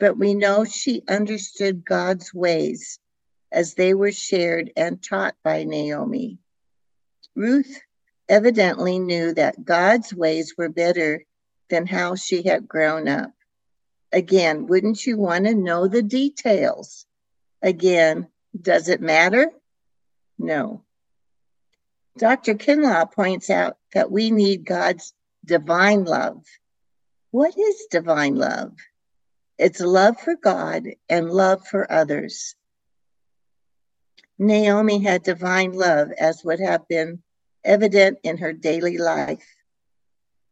but 0.00 0.18
we 0.18 0.34
know 0.34 0.64
she 0.64 1.02
understood 1.08 1.84
God's 1.84 2.34
ways 2.34 2.98
as 3.52 3.74
they 3.74 3.94
were 3.94 4.12
shared 4.12 4.72
and 4.76 5.02
taught 5.02 5.36
by 5.44 5.64
Naomi. 5.64 6.38
Ruth 7.34 7.80
evidently 8.28 8.98
knew 8.98 9.32
that 9.34 9.64
God's 9.64 10.12
ways 10.12 10.54
were 10.58 10.68
better 10.68 11.24
than 11.70 11.86
how 11.86 12.16
she 12.16 12.42
had 12.42 12.66
grown 12.66 13.06
up. 13.06 13.32
Again, 14.12 14.66
wouldn't 14.66 15.06
you 15.06 15.16
want 15.16 15.46
to 15.46 15.54
know 15.54 15.86
the 15.86 16.02
details? 16.02 17.06
Again, 17.62 18.28
does 18.60 18.88
it 18.88 19.00
matter? 19.00 19.50
No. 20.38 20.82
Dr. 22.16 22.54
Kinlaw 22.54 23.12
points 23.12 23.48
out 23.50 23.76
that 23.94 24.10
we 24.10 24.30
need 24.30 24.64
God's 24.64 25.12
divine 25.44 26.04
love. 26.04 26.44
What 27.30 27.58
is 27.58 27.86
divine 27.90 28.36
love? 28.36 28.74
It's 29.58 29.80
love 29.80 30.18
for 30.20 30.36
God 30.36 30.84
and 31.08 31.30
love 31.30 31.66
for 31.66 31.90
others. 31.92 32.54
Naomi 34.38 35.02
had 35.02 35.24
divine 35.24 35.72
love, 35.72 36.10
as 36.12 36.44
would 36.44 36.60
have 36.60 36.86
been 36.88 37.22
evident 37.64 38.18
in 38.22 38.38
her 38.38 38.52
daily 38.52 38.98
life, 38.98 39.46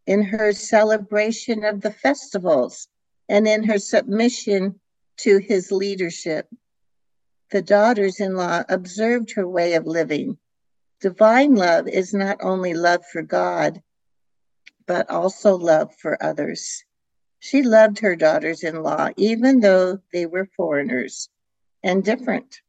in 0.06 0.22
her 0.22 0.52
celebration 0.52 1.64
of 1.64 1.80
the 1.80 1.92
festivals, 1.92 2.88
and 3.28 3.46
in 3.46 3.64
her 3.64 3.78
submission 3.78 4.80
to 5.18 5.38
his 5.38 5.70
leadership. 5.70 6.48
The 7.52 7.62
daughters 7.62 8.20
in 8.20 8.34
law 8.34 8.64
observed 8.68 9.32
her 9.32 9.48
way 9.48 9.74
of 9.74 9.86
living 9.86 10.38
Divine 11.00 11.54
love 11.54 11.88
is 11.88 12.14
not 12.14 12.38
only 12.40 12.72
love 12.72 13.04
for 13.12 13.22
God, 13.22 13.82
but 14.86 15.10
also 15.10 15.56
love 15.56 15.94
for 15.96 16.22
others. 16.22 16.84
She 17.38 17.62
loved 17.62 17.98
her 18.00 18.16
daughters 18.16 18.62
in 18.62 18.82
law, 18.82 19.10
even 19.16 19.60
though 19.60 19.98
they 20.12 20.26
were 20.26 20.48
foreigners 20.56 21.28
and 21.82 22.04
different. 22.04 22.60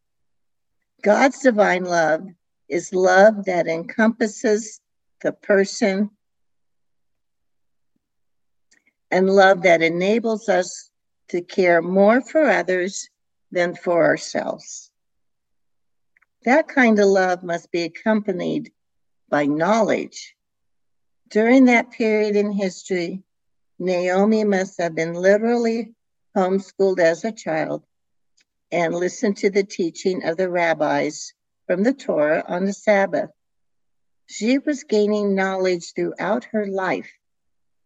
God's 1.02 1.40
divine 1.40 1.86
love 1.86 2.28
is 2.70 2.94
love 2.94 3.46
that 3.46 3.68
encompasses 3.68 4.82
the 5.22 5.32
person 5.32 6.12
and 9.10 9.30
love 9.30 9.62
that 9.64 9.82
enables 9.82 10.50
us 10.50 10.90
to 11.30 11.42
care 11.42 11.82
more 11.82 12.22
for 12.22 12.50
others 12.50 13.10
than 13.52 13.76
for 13.76 14.04
ourselves. 14.04 14.92
That 16.44 16.68
kind 16.68 17.00
of 17.00 17.08
love 17.08 17.44
must 17.44 17.72
be 17.72 17.84
accompanied 17.84 18.72
by 19.30 19.46
knowledge. 19.46 20.37
During 21.30 21.66
that 21.66 21.92
period 21.92 22.36
in 22.36 22.52
history, 22.52 23.24
Naomi 23.80 24.44
must 24.46 24.80
have 24.80 24.96
been 24.96 25.14
literally 25.14 25.94
homeschooled 26.36 27.00
as 27.00 27.26
a 27.26 27.32
child 27.32 27.84
and 28.72 28.94
listened 28.96 29.38
to 29.38 29.50
the 29.50 29.64
teaching 29.64 30.24
of 30.24 30.38
the 30.38 30.50
rabbis 30.50 31.34
from 31.66 31.84
the 31.84 31.94
Torah 31.94 32.46
on 32.48 32.66
the 32.66 32.74
Sabbath. 32.74 33.30
She 34.28 34.58
was 34.58 34.84
gaining 34.84 35.36
knowledge 35.36 35.94
throughout 35.94 36.46
her 36.46 36.66
life. 36.66 37.12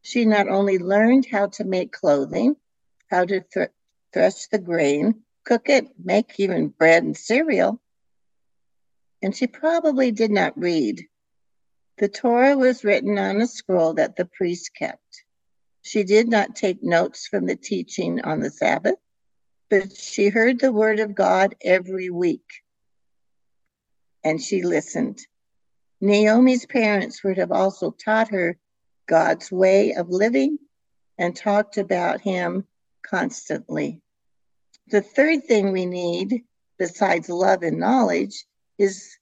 She 0.04 0.26
not 0.26 0.48
only 0.48 0.78
learned 0.78 1.26
how 1.26 1.48
to 1.48 1.64
make 1.64 1.92
clothing, 1.92 2.56
how 3.10 3.26
to 3.26 3.42
th- 3.42 3.70
thresh 4.14 4.48
the 4.48 4.60
grain, 4.60 5.24
cook 5.46 5.68
it, 5.70 5.88
make 5.98 6.40
even 6.40 6.70
bread 6.70 7.04
and 7.04 7.18
cereal, 7.18 7.80
and 9.22 9.36
she 9.36 9.48
probably 9.48 10.12
did 10.12 10.32
not 10.32 10.58
read. 10.58 11.08
The 11.98 12.10
Torah 12.10 12.58
was 12.58 12.84
written 12.84 13.18
on 13.18 13.42
a 13.42 13.48
scroll 13.48 13.94
that 13.96 14.16
the 14.16 14.26
priest 14.26 14.72
kept. 14.78 15.24
She 15.84 16.04
did 16.04 16.28
not 16.28 16.56
take 16.56 16.84
notes 16.84 17.28
from 17.28 17.46
the 17.46 17.56
teaching 17.56 18.22
on 18.22 18.40
the 18.40 18.50
Sabbath, 18.50 19.00
but 19.70 19.96
she 19.96 20.30
heard 20.30 20.60
the 20.60 20.72
word 20.72 21.00
of 21.00 21.16
God 21.16 21.56
every 21.62 22.10
week 22.10 22.64
and 24.24 24.42
she 24.42 24.64
listened. 24.64 25.20
Naomi's 26.00 26.66
parents 26.66 27.24
would 27.24 27.38
have 27.38 27.52
also 27.52 27.92
taught 27.92 28.30
her 28.30 28.58
God's 29.08 29.52
way 29.52 29.94
of 29.94 30.10
living 30.10 30.58
and 31.18 31.36
talked 31.36 31.78
about 31.78 32.22
him 32.22 32.66
constantly. 33.04 34.02
The 34.88 35.02
third 35.02 35.46
thing 35.46 35.72
we 35.72 35.86
need, 35.86 36.44
besides 36.80 37.30
love 37.30 37.64
and 37.64 37.80
knowledge, 37.80 38.46
is, 38.78 39.18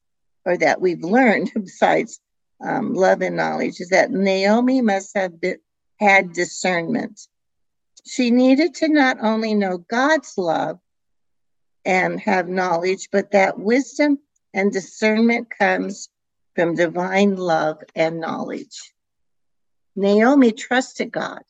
or 0.45 0.57
that 0.57 0.81
we've 0.81 1.03
learned 1.03 1.51
besides 1.55 2.19
um, 2.61 2.93
love 2.93 3.21
and 3.21 3.35
knowledge, 3.35 3.79
is 3.79 3.89
that 3.89 4.11
Naomi 4.11 4.81
must 4.81 5.15
have 5.15 5.39
been, 5.39 5.57
had 5.99 6.33
discernment. 6.33 7.21
She 8.05 8.31
needed 8.31 8.75
to 8.75 8.87
not 8.87 9.17
only 9.21 9.53
know 9.53 9.77
God's 9.77 10.37
love 10.37 10.79
and 11.85 12.19
have 12.19 12.47
knowledge, 12.47 13.09
but 13.11 13.31
that 13.31 13.59
wisdom 13.59 14.19
and 14.53 14.71
discernment 14.71 15.49
comes 15.49 16.09
from 16.55 16.75
divine 16.75 17.35
love 17.35 17.77
and 17.95 18.19
knowledge. 18.19 18.93
Naomi 19.95 20.51
trusted 20.51 21.11
God, 21.11 21.43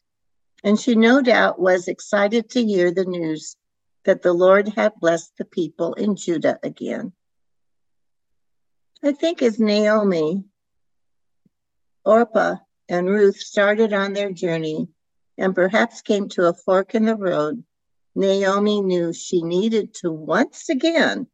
and 0.64 0.80
she 0.80 0.96
no 0.96 1.22
doubt 1.22 1.60
was 1.60 1.88
excited 1.88 2.50
to 2.52 2.66
hear 2.66 2.92
the 2.92 3.06
news 3.06 3.56
that 4.06 4.22
the 4.22 4.34
Lord 4.34 4.68
had 4.70 4.94
blessed 5.00 5.34
the 5.38 5.46
people 5.46 5.94
in 5.94 6.16
Judah 6.16 6.60
again. 6.64 7.14
I 9.04 9.14
think 9.14 9.42
as 9.42 9.60
Naomi, 9.60 10.44
Orpah, 12.06 12.56
and 12.88 13.08
Ruth 13.08 13.38
started 13.38 13.94
on 13.94 14.14
their 14.14 14.32
journey 14.32 14.88
and 15.38 15.56
perhaps 15.56 16.02
came 16.02 16.28
to 16.30 16.48
a 16.48 16.54
fork 16.54 16.96
in 16.96 17.06
the 17.06 17.16
road, 17.16 17.64
Naomi 18.16 18.82
knew 18.82 19.14
she 19.14 19.42
needed 19.42 19.94
to 19.96 20.12
once 20.12 20.70
again 20.70 21.28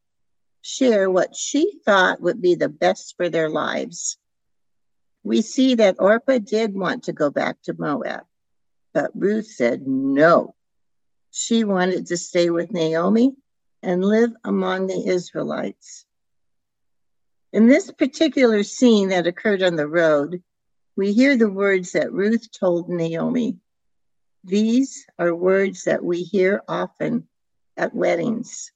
share 0.62 1.10
what 1.10 1.36
she 1.36 1.80
thought 1.86 2.22
would 2.22 2.42
be 2.42 2.56
the 2.56 2.70
best 2.70 3.16
for 3.18 3.30
their 3.30 3.50
lives. 3.50 4.18
We 5.24 5.42
see 5.42 5.76
that 5.76 6.00
Orpah 6.00 6.40
did 6.40 6.76
want 6.76 7.04
to 7.06 7.14
go 7.14 7.30
back 7.30 7.62
to 7.64 7.76
Moab, 7.78 8.24
but 8.94 9.12
Ruth 9.16 9.48
said 9.48 9.88
no. 9.88 10.56
She 11.32 11.64
wanted 11.64 12.08
to 12.08 12.18
stay 12.18 12.50
with 12.50 12.72
Naomi 12.72 13.36
and 13.82 14.04
live 14.04 14.32
among 14.44 14.88
the 14.88 15.08
Israelites. 15.08 16.06
In 17.54 17.68
this 17.68 17.92
particular 17.92 18.64
scene 18.64 19.10
that 19.10 19.28
occurred 19.28 19.64
on 19.64 19.76
the 19.76 19.88
road, 19.88 20.44
we 20.96 21.12
hear 21.12 21.38
the 21.38 21.50
words 21.50 21.92
that 21.92 22.14
Ruth 22.14 22.50
told 22.52 22.90
Naomi. 22.90 23.58
These 24.44 25.06
are 25.20 25.36
words 25.36 25.84
that 25.84 26.04
we 26.04 26.24
hear 26.24 26.62
often 26.68 27.28
at 27.76 27.94
weddings. 27.94 28.72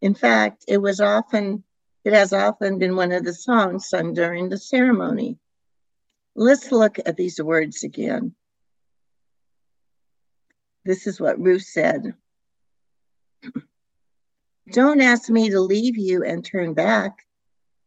In 0.00 0.14
fact, 0.14 0.64
it 0.68 0.78
was 0.78 1.00
often, 1.00 1.64
it 2.04 2.12
has 2.12 2.32
often 2.32 2.78
been 2.78 2.94
one 2.96 3.12
of 3.12 3.24
the 3.24 3.34
songs 3.34 3.88
sung 3.88 4.14
during 4.14 4.48
the 4.48 4.58
ceremony. 4.58 5.38
Let's 6.36 6.70
look 6.70 6.98
at 7.04 7.16
these 7.16 7.42
words 7.42 7.82
again. 7.82 8.34
This 10.84 11.06
is 11.06 11.20
what 11.20 11.40
Ruth 11.40 11.62
said. 11.62 12.14
Don't 14.72 15.00
ask 15.00 15.28
me 15.28 15.50
to 15.50 15.60
leave 15.60 15.98
you 15.98 16.22
and 16.22 16.44
turn 16.44 16.74
back. 16.74 17.26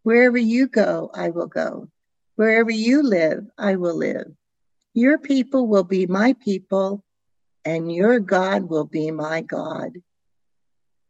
Wherever 0.04 0.38
you 0.38 0.68
go, 0.68 1.10
I 1.14 1.30
will 1.30 1.48
go. 1.48 1.88
Wherever 2.36 2.72
you 2.72 3.04
live, 3.04 3.46
I 3.58 3.76
will 3.76 3.96
live. 3.96 4.28
Your 4.94 5.18
people 5.18 5.68
will 5.68 5.84
be 5.84 6.08
my 6.08 6.34
people, 6.44 7.04
and 7.66 7.92
your 7.94 8.20
God 8.20 8.64
will 8.70 8.86
be 8.86 9.12
my 9.12 9.42
God. 9.42 9.92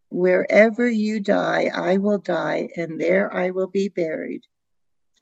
Wherever 0.09 0.88
you 0.88 1.19
die, 1.19 1.71
I 1.73 1.97
will 1.97 2.19
die, 2.19 2.69
and 2.75 2.99
there 2.99 3.33
I 3.33 3.49
will 3.51 3.67
be 3.67 3.89
buried. 3.89 4.43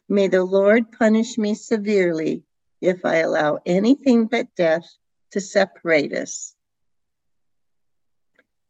May 0.10 0.28
the 0.28 0.44
Lord 0.44 0.92
punish 0.92 1.38
me 1.38 1.54
severely 1.54 2.44
if 2.82 3.06
I 3.06 3.18
allow 3.18 3.60
anything 3.66 4.26
but 4.26 4.48
death 4.58 4.86
to 5.32 5.40
separate 5.40 6.14
us. 6.14 6.56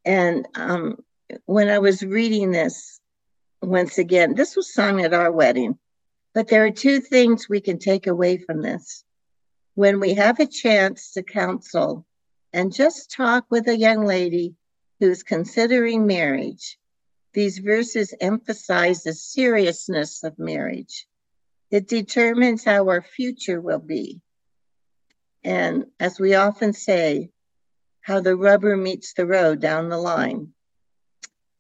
And 0.06 0.48
um, 0.56 0.98
when 1.46 1.70
I 1.70 1.80
was 1.80 2.04
reading 2.04 2.52
this, 2.52 3.00
once 3.62 3.98
again, 3.98 4.36
this 4.36 4.56
was 4.56 4.74
sung 4.74 5.02
at 5.02 5.14
our 5.14 5.32
wedding, 5.32 5.78
but 6.34 6.48
there 6.48 6.66
are 6.66 6.72
two 6.72 7.00
things 7.00 7.50
we 7.50 7.62
can 7.62 7.80
take 7.80 8.08
away 8.08 8.38
from 8.38 8.62
this. 8.62 9.04
When 9.76 10.00
we 10.00 10.14
have 10.16 10.40
a 10.40 10.46
chance 10.46 11.12
to 11.14 11.24
counsel 11.24 12.06
and 12.54 12.74
just 12.74 13.12
talk 13.12 13.46
with 13.50 13.68
a 13.68 13.78
young 13.78 14.06
lady 14.06 14.56
who's 15.00 15.24
considering 15.24 16.06
marriage, 16.06 16.78
these 17.34 17.60
verses 17.60 18.14
emphasize 18.20 19.04
the 19.04 19.14
seriousness 19.14 20.24
of 20.24 20.38
marriage. 20.38 21.08
It 21.70 21.88
determines 21.88 22.66
how 22.66 22.90
our 22.90 23.02
future 23.02 23.62
will 23.62 23.80
be. 23.80 24.22
And 25.44 25.86
as 26.00 26.20
we 26.20 26.36
often 26.36 26.74
say, 26.74 27.32
how 28.02 28.20
the 28.20 28.36
rubber 28.36 28.76
meets 28.76 29.14
the 29.14 29.26
road 29.26 29.62
down 29.62 29.90
the 29.90 29.98
line. 29.98 30.54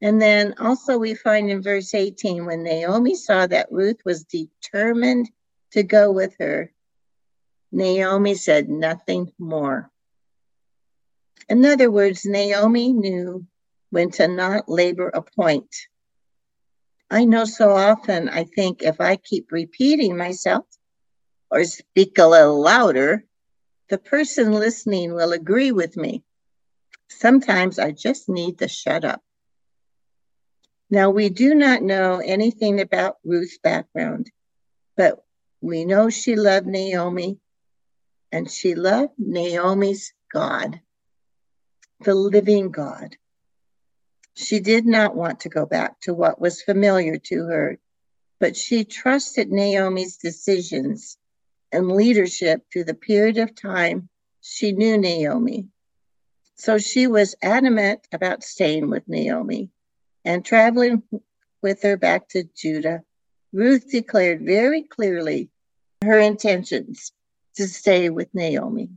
And 0.01 0.21
then 0.21 0.55
also 0.59 0.97
we 0.97 1.13
find 1.13 1.49
in 1.49 1.61
verse 1.61 1.93
18 1.93 2.45
when 2.45 2.63
Naomi 2.63 3.15
saw 3.15 3.45
that 3.47 3.71
Ruth 3.71 4.01
was 4.03 4.23
determined 4.23 5.29
to 5.71 5.83
go 5.83 6.11
with 6.11 6.35
her, 6.39 6.71
Naomi 7.71 8.33
said 8.35 8.67
nothing 8.67 9.31
more. 9.37 9.91
In 11.47 11.65
other 11.65 11.91
words, 11.91 12.25
Naomi 12.25 12.93
knew 12.93 13.45
when 13.91 14.09
to 14.11 14.27
not 14.27 14.67
labor 14.67 15.09
a 15.09 15.21
point. 15.21 15.73
I 17.09 17.25
know 17.25 17.45
so 17.45 17.71
often 17.71 18.29
I 18.29 18.45
think 18.45 18.81
if 18.81 19.01
I 19.01 19.17
keep 19.17 19.51
repeating 19.51 20.17
myself 20.17 20.65
or 21.51 21.63
speak 21.65 22.17
a 22.17 22.25
little 22.25 22.59
louder, 22.59 23.25
the 23.89 23.97
person 23.97 24.53
listening 24.53 25.13
will 25.13 25.33
agree 25.33 25.73
with 25.73 25.97
me. 25.97 26.23
Sometimes 27.09 27.77
I 27.77 27.91
just 27.91 28.29
need 28.29 28.59
to 28.59 28.69
shut 28.69 29.03
up. 29.03 29.21
Now, 30.91 31.09
we 31.09 31.29
do 31.29 31.55
not 31.55 31.81
know 31.81 32.19
anything 32.19 32.81
about 32.81 33.17
Ruth's 33.23 33.57
background, 33.57 34.29
but 34.97 35.23
we 35.61 35.85
know 35.85 36.09
she 36.09 36.35
loved 36.35 36.67
Naomi 36.67 37.39
and 38.29 38.51
she 38.51 38.75
loved 38.75 39.13
Naomi's 39.17 40.13
God 40.33 40.81
the 42.01 42.13
living 42.13 42.71
God. 42.71 43.15
She 44.33 44.59
did 44.59 44.85
not 44.85 45.15
want 45.15 45.41
to 45.41 45.49
go 45.49 45.65
back 45.65 45.99
to 46.01 46.13
what 46.13 46.41
was 46.41 46.61
familiar 46.61 47.17
to 47.17 47.45
her, 47.45 47.79
but 48.39 48.57
she 48.57 48.83
trusted 48.83 49.49
Naomi's 49.49 50.17
decisions 50.17 51.17
and 51.71 51.91
leadership 51.91 52.63
through 52.71 52.85
the 52.85 52.95
period 52.95 53.37
of 53.37 53.55
time 53.55 54.09
she 54.41 54.71
knew 54.71 54.97
Naomi. 54.97 55.67
So 56.55 56.79
she 56.79 57.07
was 57.07 57.35
adamant 57.41 58.07
about 58.11 58.43
staying 58.43 58.89
with 58.89 59.07
Naomi 59.07 59.69
and 60.25 60.45
traveling 60.45 61.03
with 61.61 61.81
her 61.83 61.97
back 61.97 62.27
to 62.29 62.43
Judah. 62.55 63.03
Ruth 63.53 63.89
declared 63.89 64.41
very 64.41 64.83
clearly 64.83 65.49
her 66.03 66.19
intentions 66.19 67.11
to 67.55 67.67
stay 67.67 68.09
with 68.09 68.33
Naomi. 68.33 68.89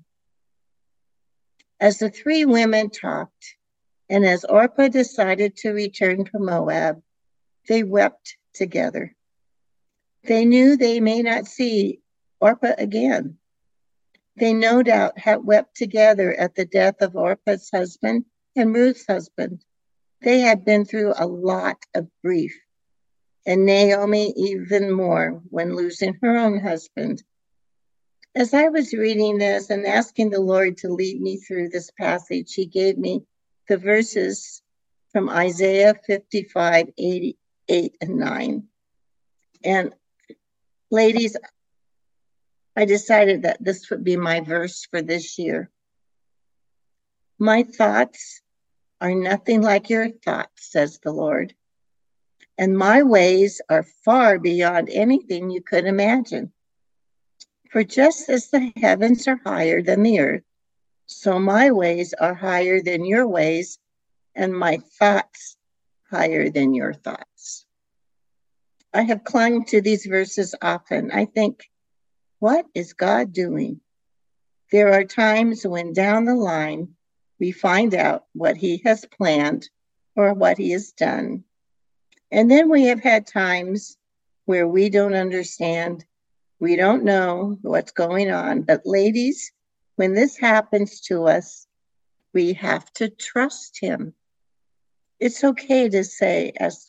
As 1.80 1.98
the 1.98 2.08
three 2.08 2.44
women 2.44 2.90
talked, 2.90 3.56
and 4.08 4.24
as 4.24 4.44
Orpah 4.44 4.88
decided 4.88 5.56
to 5.56 5.70
return 5.70 6.24
to 6.24 6.38
Moab, 6.38 7.02
they 7.68 7.82
wept 7.82 8.36
together. 8.52 9.14
They 10.22 10.44
knew 10.44 10.76
they 10.76 11.00
may 11.00 11.22
not 11.22 11.46
see 11.46 12.00
Orpah 12.40 12.74
again. 12.78 13.38
They 14.36 14.52
no 14.52 14.82
doubt 14.82 15.18
had 15.18 15.44
wept 15.44 15.76
together 15.76 16.32
at 16.32 16.54
the 16.54 16.64
death 16.64 16.96
of 17.00 17.16
Orpah's 17.16 17.70
husband 17.70 18.24
and 18.56 18.74
Ruth's 18.74 19.06
husband. 19.06 19.64
They 20.24 20.40
had 20.40 20.64
been 20.64 20.84
through 20.84 21.14
a 21.16 21.26
lot 21.26 21.76
of 21.94 22.08
grief, 22.24 22.58
and 23.46 23.64
Naomi 23.66 24.32
even 24.36 24.90
more 24.90 25.42
when 25.50 25.76
losing 25.76 26.18
her 26.22 26.36
own 26.36 26.58
husband 26.58 27.22
as 28.36 28.52
I 28.52 28.68
was 28.68 28.92
reading 28.92 29.38
this 29.38 29.70
and 29.70 29.86
asking 29.86 30.30
the 30.30 30.40
Lord 30.40 30.78
to 30.78 30.88
lead 30.88 31.20
me 31.20 31.36
through 31.36 31.68
this 31.68 31.90
passage, 31.92 32.52
He 32.54 32.66
gave 32.66 32.98
me 32.98 33.22
the 33.68 33.76
verses 33.76 34.60
from 35.12 35.28
Isaiah 35.28 35.94
55, 36.06 36.88
88, 36.98 37.96
and 38.00 38.16
9. 38.16 38.64
And 39.64 39.94
ladies, 40.90 41.36
I 42.76 42.84
decided 42.86 43.42
that 43.42 43.62
this 43.62 43.88
would 43.90 44.02
be 44.02 44.16
my 44.16 44.40
verse 44.40 44.84
for 44.90 45.00
this 45.00 45.38
year. 45.38 45.70
My 47.38 47.62
thoughts 47.62 48.40
are 49.00 49.14
nothing 49.14 49.62
like 49.62 49.90
your 49.90 50.10
thoughts, 50.10 50.70
says 50.72 50.98
the 50.98 51.12
Lord. 51.12 51.54
And 52.56 52.78
my 52.78 53.02
ways 53.02 53.60
are 53.68 53.82
far 54.04 54.38
beyond 54.38 54.88
anything 54.90 55.50
you 55.50 55.60
could 55.62 55.84
imagine. 55.84 56.52
For 57.70 57.82
just 57.82 58.28
as 58.28 58.50
the 58.50 58.72
heavens 58.76 59.26
are 59.26 59.40
higher 59.44 59.82
than 59.82 60.02
the 60.02 60.20
earth, 60.20 60.42
so 61.06 61.38
my 61.38 61.70
ways 61.70 62.14
are 62.14 62.34
higher 62.34 62.80
than 62.80 63.04
your 63.04 63.26
ways, 63.26 63.78
and 64.34 64.56
my 64.56 64.78
thoughts 64.98 65.56
higher 66.10 66.48
than 66.50 66.74
your 66.74 66.94
thoughts. 66.94 67.66
I 68.92 69.02
have 69.02 69.24
clung 69.24 69.64
to 69.66 69.80
these 69.80 70.06
verses 70.06 70.54
often. 70.62 71.10
I 71.10 71.24
think, 71.24 71.68
what 72.38 72.64
is 72.74 72.92
God 72.92 73.32
doing? 73.32 73.80
There 74.70 74.92
are 74.92 75.04
times 75.04 75.66
when 75.66 75.92
down 75.92 76.24
the 76.24 76.34
line 76.34 76.94
we 77.40 77.52
find 77.52 77.94
out 77.94 78.24
what 78.32 78.56
He 78.56 78.82
has 78.84 79.04
planned 79.04 79.68
or 80.16 80.34
what 80.34 80.58
He 80.58 80.70
has 80.70 80.92
done. 80.92 81.44
And 82.30 82.50
then 82.50 82.70
we 82.70 82.84
have 82.84 83.00
had 83.00 83.26
times 83.26 83.96
where 84.44 84.66
we 84.66 84.88
don't 84.88 85.14
understand 85.14 86.04
we 86.60 86.76
don't 86.76 87.04
know 87.04 87.58
what's 87.62 87.92
going 87.92 88.30
on. 88.30 88.62
But, 88.62 88.86
ladies, 88.86 89.52
when 89.96 90.14
this 90.14 90.36
happens 90.36 91.00
to 91.02 91.24
us, 91.26 91.66
we 92.32 92.54
have 92.54 92.90
to 92.94 93.08
trust 93.08 93.78
Him. 93.80 94.14
It's 95.20 95.44
okay 95.44 95.88
to 95.88 96.04
say, 96.04 96.52
as 96.58 96.88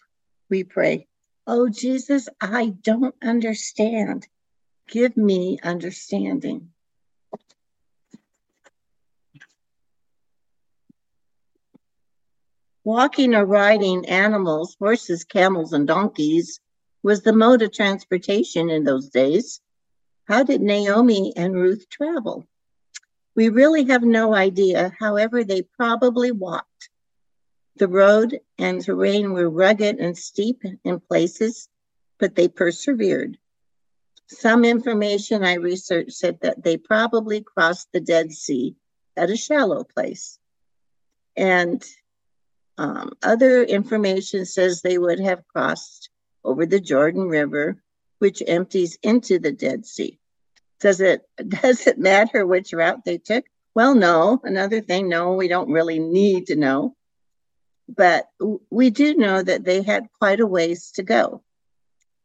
we 0.50 0.64
pray, 0.64 1.08
Oh, 1.48 1.70
Jesus, 1.70 2.28
I 2.42 2.74
don't 2.82 3.16
understand. 3.24 4.28
Give 4.88 5.16
me 5.16 5.60
understanding. 5.62 6.70
Walking 12.86 13.34
or 13.34 13.46
riding 13.46 14.06
animals, 14.06 14.78
horses, 14.80 15.24
camels, 15.24 15.74
and 15.74 15.88
donkeys, 15.88 16.60
was 17.02 17.24
the 17.24 17.34
mode 17.34 17.64
of 17.64 17.74
transportation 17.74 18.70
in 18.70 18.84
those 18.84 19.10
days. 19.10 19.60
How 20.26 20.44
did 20.44 20.62
Naomi 20.62 21.34
and 21.36 21.56
Ruth 21.56 21.90
travel? 21.90 22.46
We 23.36 23.50
really 23.50 23.86
have 23.86 24.04
no 24.04 24.36
idea. 24.36 24.94
However, 25.00 25.44
they 25.44 25.64
probably 25.64 26.32
walked. 26.32 26.90
The 27.78 27.88
road 27.88 28.40
and 28.60 28.82
terrain 28.82 29.34
were 29.34 29.50
rugged 29.50 29.98
and 29.98 30.16
steep 30.16 30.62
in 30.84 31.00
places, 31.00 31.68
but 32.20 32.36
they 32.36 32.48
persevered. 32.48 33.40
Some 34.28 34.64
information 34.64 35.44
I 35.44 35.56
researched 35.56 36.14
said 36.14 36.40
that 36.42 36.64
they 36.64 36.78
probably 36.78 37.42
crossed 37.42 37.92
the 37.92 38.00
Dead 38.00 38.32
Sea 38.32 38.76
at 39.18 39.32
a 39.32 39.36
shallow 39.36 39.84
place. 39.84 40.38
And 41.36 41.84
um, 42.78 43.14
other 43.24 43.64
information 43.64 44.46
says 44.46 44.82
they 44.82 44.98
would 44.98 45.20
have 45.20 45.48
crossed 45.48 46.10
over 46.44 46.66
the 46.66 46.80
Jordan 46.80 47.28
River, 47.28 47.82
which 48.20 48.44
empties 48.46 48.98
into 49.02 49.40
the 49.40 49.52
Dead 49.52 49.86
Sea. 49.86 50.20
Does 50.80 51.00
it 51.02 51.22
does 51.48 51.88
it 51.88 51.98
matter 51.98 52.46
which 52.46 52.74
route 52.74 53.06
they 53.06 53.18
took? 53.18 53.46
Well, 53.74 53.96
no. 53.96 54.40
Another 54.44 54.82
thing, 54.82 55.10
no, 55.10 55.34
we 55.34 55.48
don't 55.48 55.72
really 55.72 56.00
need 56.00 56.48
to 56.48 56.56
know. 56.56 56.96
But 57.88 58.30
we 58.72 58.90
do 58.90 59.16
know 59.16 59.44
that 59.44 59.64
they 59.64 59.82
had 59.82 60.08
quite 60.18 60.40
a 60.40 60.48
ways 60.48 60.92
to 60.92 61.04
go. 61.04 61.44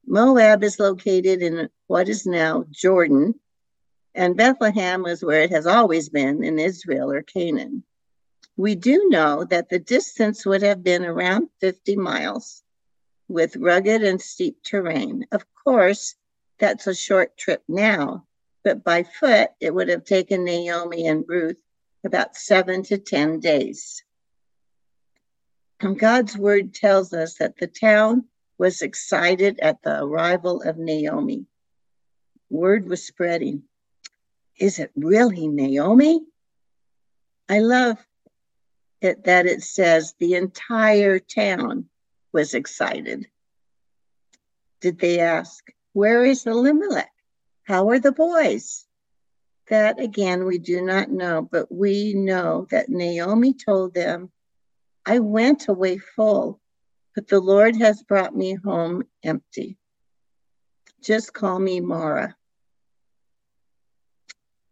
Moab 0.07 0.65
is 0.65 0.81
located 0.81 1.43
in 1.43 1.69
what 1.87 2.09
is 2.09 2.25
now 2.25 2.65
Jordan, 2.71 3.35
and 4.15 4.37
Bethlehem 4.37 5.05
is 5.07 5.23
where 5.23 5.43
it 5.43 5.51
has 5.51 5.67
always 5.67 6.09
been 6.09 6.43
in 6.43 6.59
Israel 6.59 7.13
or 7.13 7.23
Canaan. 7.23 7.85
We 8.61 8.75
do 8.75 9.09
know 9.09 9.44
that 9.44 9.70
the 9.70 9.79
distance 9.79 10.44
would 10.44 10.61
have 10.61 10.85
been 10.85 11.03
around 11.03 11.49
50 11.62 11.96
miles 11.96 12.62
with 13.27 13.57
rugged 13.57 14.05
and 14.05 14.20
steep 14.20 14.62
terrain. 14.62 15.25
Of 15.33 15.46
course, 15.64 16.14
that's 16.59 16.87
a 16.87 16.94
short 16.94 17.38
trip 17.38 17.62
now, 17.68 18.27
but 18.62 18.85
by 18.85 19.05
foot, 19.05 19.49
it 19.61 19.75
would 19.75 19.88
have 19.88 20.05
taken 20.05 20.44
Naomi 20.44 21.07
and 21.07 21.25
Ruth 21.27 21.57
about 22.05 22.37
seven 22.37 22.83
to 22.83 22.99
10 22.99 23.40
days. 23.40 24.05
And 25.81 25.99
God's 25.99 26.37
word 26.37 26.75
tells 26.75 27.14
us 27.14 27.37
that 27.38 27.57
the 27.57 27.66
town 27.66 28.27
was 28.59 28.83
excited 28.83 29.59
at 29.61 29.81
the 29.81 30.05
arrival 30.05 30.61
of 30.61 30.77
Naomi. 30.77 31.46
Word 32.51 32.90
was 32.90 33.07
spreading. 33.07 33.62
Is 34.59 34.79
it 34.79 34.90
really 34.94 35.49
Naomi? 35.49 36.27
I 37.49 37.61
love 37.61 37.96
it 39.01 39.25
that 39.25 39.47
it 39.47 39.63
says 39.63 40.15
the 40.19 40.35
entire 40.35 41.19
town 41.19 41.87
was 42.33 42.55
excited. 42.55 43.27
Did 44.81 44.99
they 44.99 45.21
ask, 45.21 45.65
Where 45.93 46.25
is 46.25 46.47
Elimelech? 46.47 47.13
How 47.65 47.89
are 47.91 47.99
the 47.99 48.13
boys? 48.13 48.87
That 49.69 50.01
again, 50.01 50.45
we 50.45 50.59
do 50.59 50.83
not 50.83 51.11
know, 51.11 51.43
but 51.43 51.73
we 51.73 52.15
know 52.15 52.67
that 52.71 52.89
Naomi 52.89 53.55
told 53.55 53.95
them, 53.95 54.31
I 55.07 55.21
went 55.21 55.69
away 55.69 55.99
full, 55.99 56.61
but 57.15 57.29
the 57.29 57.41
Lord 57.41 57.77
has 57.77 58.03
brought 58.03 58.37
me 58.37 58.55
home 58.55 59.05
empty. 59.23 59.79
Just 61.03 61.33
call 61.33 61.59
me 61.59 61.81
Mara. 61.81 62.37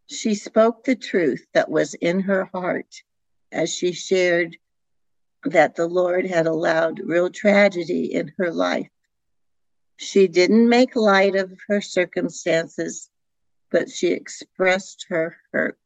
She 0.06 0.34
spoke 0.34 0.84
the 0.84 0.96
truth 0.96 1.46
that 1.54 1.70
was 1.70 1.94
in 1.94 2.20
her 2.20 2.46
heart 2.52 3.02
as 3.52 3.74
she 3.74 3.92
shared 3.92 4.56
that 5.44 5.76
the 5.76 5.86
Lord 5.86 6.26
had 6.26 6.46
allowed 6.46 7.00
real 7.00 7.30
tragedy 7.30 8.12
in 8.12 8.32
her 8.38 8.50
life. 8.50 8.90
She 9.96 10.28
didn't 10.28 10.68
make 10.68 10.94
light 10.94 11.34
of 11.34 11.52
her 11.68 11.80
circumstances, 11.80 13.10
but 13.70 13.90
she 13.90 14.08
expressed 14.08 15.06
her 15.08 15.36
hurt. 15.52 15.78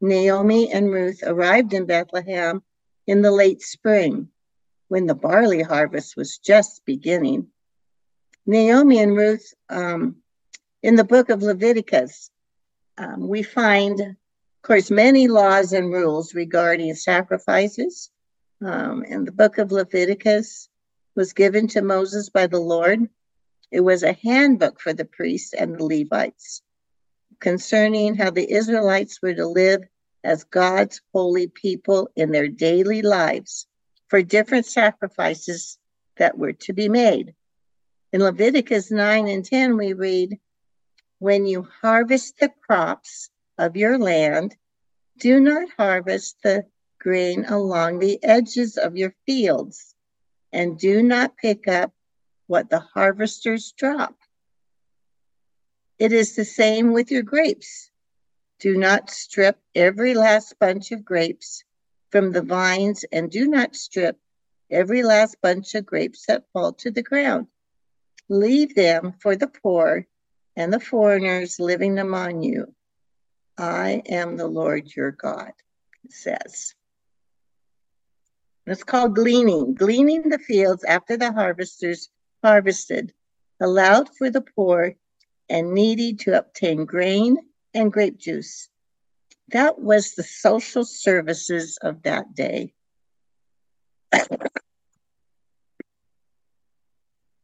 Naomi 0.00 0.70
and 0.72 0.90
Ruth 0.90 1.22
arrived 1.24 1.72
in 1.72 1.86
Bethlehem 1.86 2.62
in 3.06 3.22
the 3.22 3.30
late 3.30 3.62
spring 3.62 4.28
when 4.88 5.06
the 5.06 5.14
barley 5.14 5.62
harvest 5.62 6.16
was 6.16 6.38
just 6.38 6.84
beginning. 6.84 7.48
Naomi 8.46 8.98
and 9.00 9.16
Ruth, 9.16 9.54
um, 9.70 10.16
in 10.82 10.96
the 10.96 11.04
book 11.04 11.30
of 11.30 11.42
Leviticus, 11.42 12.30
um, 12.98 13.26
we 13.26 13.42
find, 13.42 14.16
of 14.64 14.68
course, 14.68 14.90
many 14.90 15.28
laws 15.28 15.74
and 15.74 15.92
rules 15.92 16.34
regarding 16.34 16.94
sacrifices. 16.94 18.10
Um, 18.64 19.04
and 19.06 19.26
the 19.26 19.32
book 19.32 19.58
of 19.58 19.72
Leviticus 19.72 20.70
was 21.14 21.34
given 21.34 21.68
to 21.68 21.82
Moses 21.82 22.30
by 22.30 22.46
the 22.46 22.60
Lord. 22.60 23.00
It 23.70 23.82
was 23.82 24.02
a 24.02 24.14
handbook 24.14 24.80
for 24.80 24.94
the 24.94 25.04
priests 25.04 25.52
and 25.52 25.76
the 25.78 25.84
Levites 25.84 26.62
concerning 27.40 28.14
how 28.14 28.30
the 28.30 28.50
Israelites 28.50 29.20
were 29.20 29.34
to 29.34 29.46
live 29.46 29.82
as 30.24 30.44
God's 30.44 31.02
holy 31.12 31.48
people 31.48 32.08
in 32.16 32.32
their 32.32 32.48
daily 32.48 33.02
lives 33.02 33.66
for 34.08 34.22
different 34.22 34.64
sacrifices 34.64 35.76
that 36.16 36.38
were 36.38 36.54
to 36.54 36.72
be 36.72 36.88
made. 36.88 37.34
In 38.14 38.22
Leviticus 38.22 38.90
9 38.90 39.28
and 39.28 39.44
10, 39.44 39.76
we 39.76 39.92
read, 39.92 40.38
When 41.18 41.44
you 41.44 41.68
harvest 41.82 42.38
the 42.38 42.50
crops 42.66 43.28
of 43.58 43.76
your 43.76 43.98
land, 43.98 44.56
do 45.18 45.40
not 45.40 45.68
harvest 45.76 46.42
the 46.42 46.66
grain 46.98 47.44
along 47.44 47.98
the 47.98 48.22
edges 48.24 48.76
of 48.76 48.96
your 48.96 49.14
fields, 49.26 49.94
and 50.52 50.78
do 50.78 51.02
not 51.02 51.36
pick 51.36 51.68
up 51.68 51.92
what 52.46 52.70
the 52.70 52.80
harvesters 52.80 53.72
drop. 53.72 54.16
It 55.98 56.12
is 56.12 56.34
the 56.34 56.44
same 56.44 56.92
with 56.92 57.10
your 57.10 57.22
grapes. 57.22 57.90
Do 58.58 58.76
not 58.76 59.10
strip 59.10 59.58
every 59.74 60.14
last 60.14 60.58
bunch 60.58 60.90
of 60.90 61.04
grapes 61.04 61.64
from 62.10 62.32
the 62.32 62.42
vines, 62.42 63.04
and 63.12 63.30
do 63.30 63.46
not 63.46 63.76
strip 63.76 64.18
every 64.70 65.02
last 65.02 65.36
bunch 65.42 65.74
of 65.74 65.86
grapes 65.86 66.26
that 66.26 66.44
fall 66.52 66.72
to 66.72 66.90
the 66.90 67.02
ground. 67.02 67.46
Leave 68.28 68.74
them 68.74 69.12
for 69.20 69.36
the 69.36 69.48
poor 69.48 70.06
and 70.56 70.72
the 70.72 70.80
foreigners 70.80 71.60
living 71.60 71.98
among 71.98 72.42
you. 72.42 72.74
I 73.56 74.02
am 74.06 74.36
the 74.36 74.48
Lord 74.48 74.94
your 74.96 75.12
God, 75.12 75.52
it 76.04 76.12
says. 76.12 76.74
It's 78.66 78.82
called 78.82 79.14
gleaning, 79.14 79.74
gleaning 79.74 80.28
the 80.30 80.38
fields 80.38 80.82
after 80.84 81.16
the 81.16 81.32
harvesters 81.32 82.08
harvested, 82.42 83.12
allowed 83.60 84.08
for 84.16 84.30
the 84.30 84.40
poor 84.40 84.94
and 85.48 85.74
needy 85.74 86.14
to 86.14 86.38
obtain 86.38 86.84
grain 86.84 87.36
and 87.74 87.92
grape 87.92 88.18
juice. 88.18 88.68
That 89.48 89.78
was 89.78 90.14
the 90.14 90.22
social 90.22 90.84
services 90.84 91.78
of 91.82 92.02
that 92.04 92.34
day. 92.34 92.72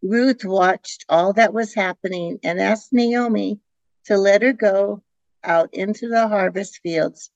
Ruth 0.03 0.45
watched 0.45 1.05
all 1.09 1.35
that 1.35 1.53
was 1.53 1.75
happening 1.75 2.39
and 2.43 2.59
asked 2.59 2.93
Naomi 2.93 3.61
to 4.07 4.17
let 4.17 4.41
her 4.43 4.55
go 4.55 5.03
out 5.45 5.73
into 5.73 6.09
the 6.09 6.29
harvest 6.29 6.81
fields 6.83 7.31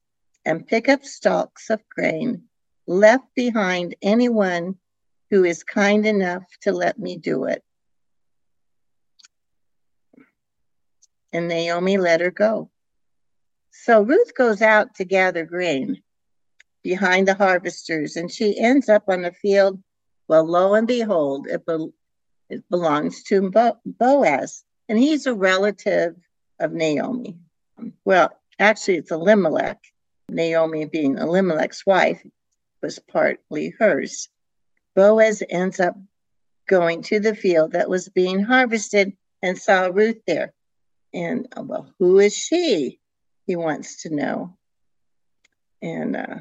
and 0.45 0.67
pick 0.67 0.89
up 0.89 1.05
stalks 1.05 1.71
of 1.71 1.81
grain 1.89 2.45
left 2.87 3.27
behind 3.35 3.95
anyone 4.03 4.77
who 5.31 5.45
is 5.45 5.63
kind 5.63 6.07
enough 6.07 6.45
to 6.63 6.73
let 6.73 6.99
me 6.99 7.17
do 7.17 7.45
it. 7.45 7.63
And 11.33 11.49
Naomi 11.49 11.99
let 11.99 12.21
her 12.21 12.31
go. 12.31 12.71
So 13.73 14.03
Ruth 14.03 14.35
goes 14.35 14.63
out 14.63 14.95
to 14.97 15.05
gather 15.05 15.45
grain 15.45 16.03
behind 16.83 17.27
the 17.27 17.35
harvesters, 17.35 18.17
and 18.17 18.31
she 18.31 18.59
ends 18.59 18.89
up 18.89 19.05
on 19.09 19.23
the 19.23 19.33
field. 19.33 19.83
Well, 20.29 20.45
lo 20.45 20.75
and 20.75 20.87
behold, 20.87 21.49
it, 21.49 21.67
be- 21.67 21.93
it 22.51 22.63
belongs 22.71 23.25
to 23.25 23.51
Bo- 23.51 23.81
Boaz, 23.85 24.63
and 24.89 24.99
he's 24.99 25.27
a 25.27 25.35
relative 25.35 26.15
of 26.61 26.73
Naomi. 26.73 27.37
Well, 28.05 28.31
actually, 28.59 28.99
it's 28.99 29.11
Elimelech. 29.11 29.81
Naomi, 30.29 30.87
being 30.87 31.19
Elimelech's 31.19 31.85
wife, 31.85 32.25
was 32.83 32.99
partly 32.99 33.75
hers. 33.79 34.29
Boaz 34.95 35.43
ends 35.51 35.81
up 35.81 35.97
going 36.67 37.03
to 37.03 37.21
the 37.21 37.35
field 37.35 37.73
that 37.73 37.91
was 37.91 38.09
being 38.09 38.43
harvested 38.43 39.13
and 39.43 39.59
saw 39.59 39.87
Ruth 39.87 40.21
there. 40.27 40.55
And, 41.13 41.47
well, 41.57 41.93
who 41.99 42.19
is 42.19 42.37
she? 42.37 43.01
he 43.47 43.57
wants 43.57 44.03
to 44.03 44.15
know. 44.15 44.57
And 45.83 46.17
uh, 46.17 46.37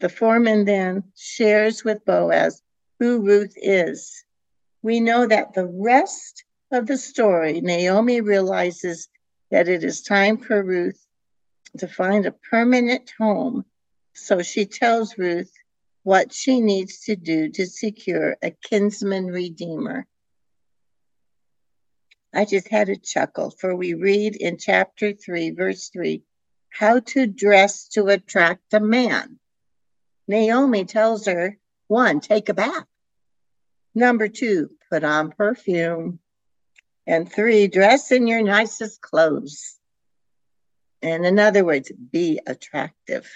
the 0.00 0.08
foreman 0.08 0.64
then 0.64 1.04
shares 1.16 1.84
with 1.84 2.04
Boaz 2.04 2.62
who 2.98 3.20
Ruth 3.24 3.54
is. 3.56 4.24
We 4.82 5.00
know 5.00 5.26
that 5.26 5.54
the 5.54 5.66
rest 5.66 6.44
of 6.70 6.86
the 6.86 6.96
story, 6.96 7.60
Naomi 7.60 8.20
realizes 8.20 9.08
that 9.50 9.68
it 9.68 9.84
is 9.84 10.02
time 10.02 10.38
for 10.38 10.62
Ruth 10.62 11.06
to 11.78 11.88
find 11.88 12.26
a 12.26 12.32
permanent 12.32 13.12
home. 13.18 13.64
So 14.14 14.42
she 14.42 14.66
tells 14.66 15.16
Ruth 15.16 15.52
what 16.02 16.32
she 16.32 16.60
needs 16.60 17.00
to 17.00 17.16
do 17.16 17.50
to 17.50 17.66
secure 17.66 18.36
a 18.42 18.50
kinsman 18.50 19.26
redeemer. 19.26 20.06
I 22.34 22.44
just 22.44 22.68
had 22.68 22.88
a 22.88 22.96
chuckle, 22.96 23.50
for 23.50 23.74
we 23.74 23.94
read 23.94 24.36
in 24.36 24.58
chapter 24.58 25.12
3, 25.12 25.50
verse 25.50 25.88
3, 25.88 26.22
how 26.70 27.00
to 27.00 27.26
dress 27.26 27.88
to 27.88 28.06
attract 28.06 28.74
a 28.74 28.80
man. 28.80 29.38
Naomi 30.26 30.84
tells 30.84 31.26
her, 31.26 31.56
one, 31.86 32.20
take 32.20 32.50
a 32.50 32.54
bath. 32.54 32.86
Number 33.94 34.28
two, 34.28 34.70
put 34.90 35.02
on 35.02 35.32
perfume. 35.32 36.20
And 37.08 37.32
three, 37.32 37.68
dress 37.68 38.12
in 38.12 38.26
your 38.26 38.42
nicest 38.42 39.00
clothes. 39.00 39.78
And 41.00 41.24
in 41.24 41.38
other 41.38 41.64
words, 41.64 41.90
be 41.90 42.38
attractive. 42.46 43.26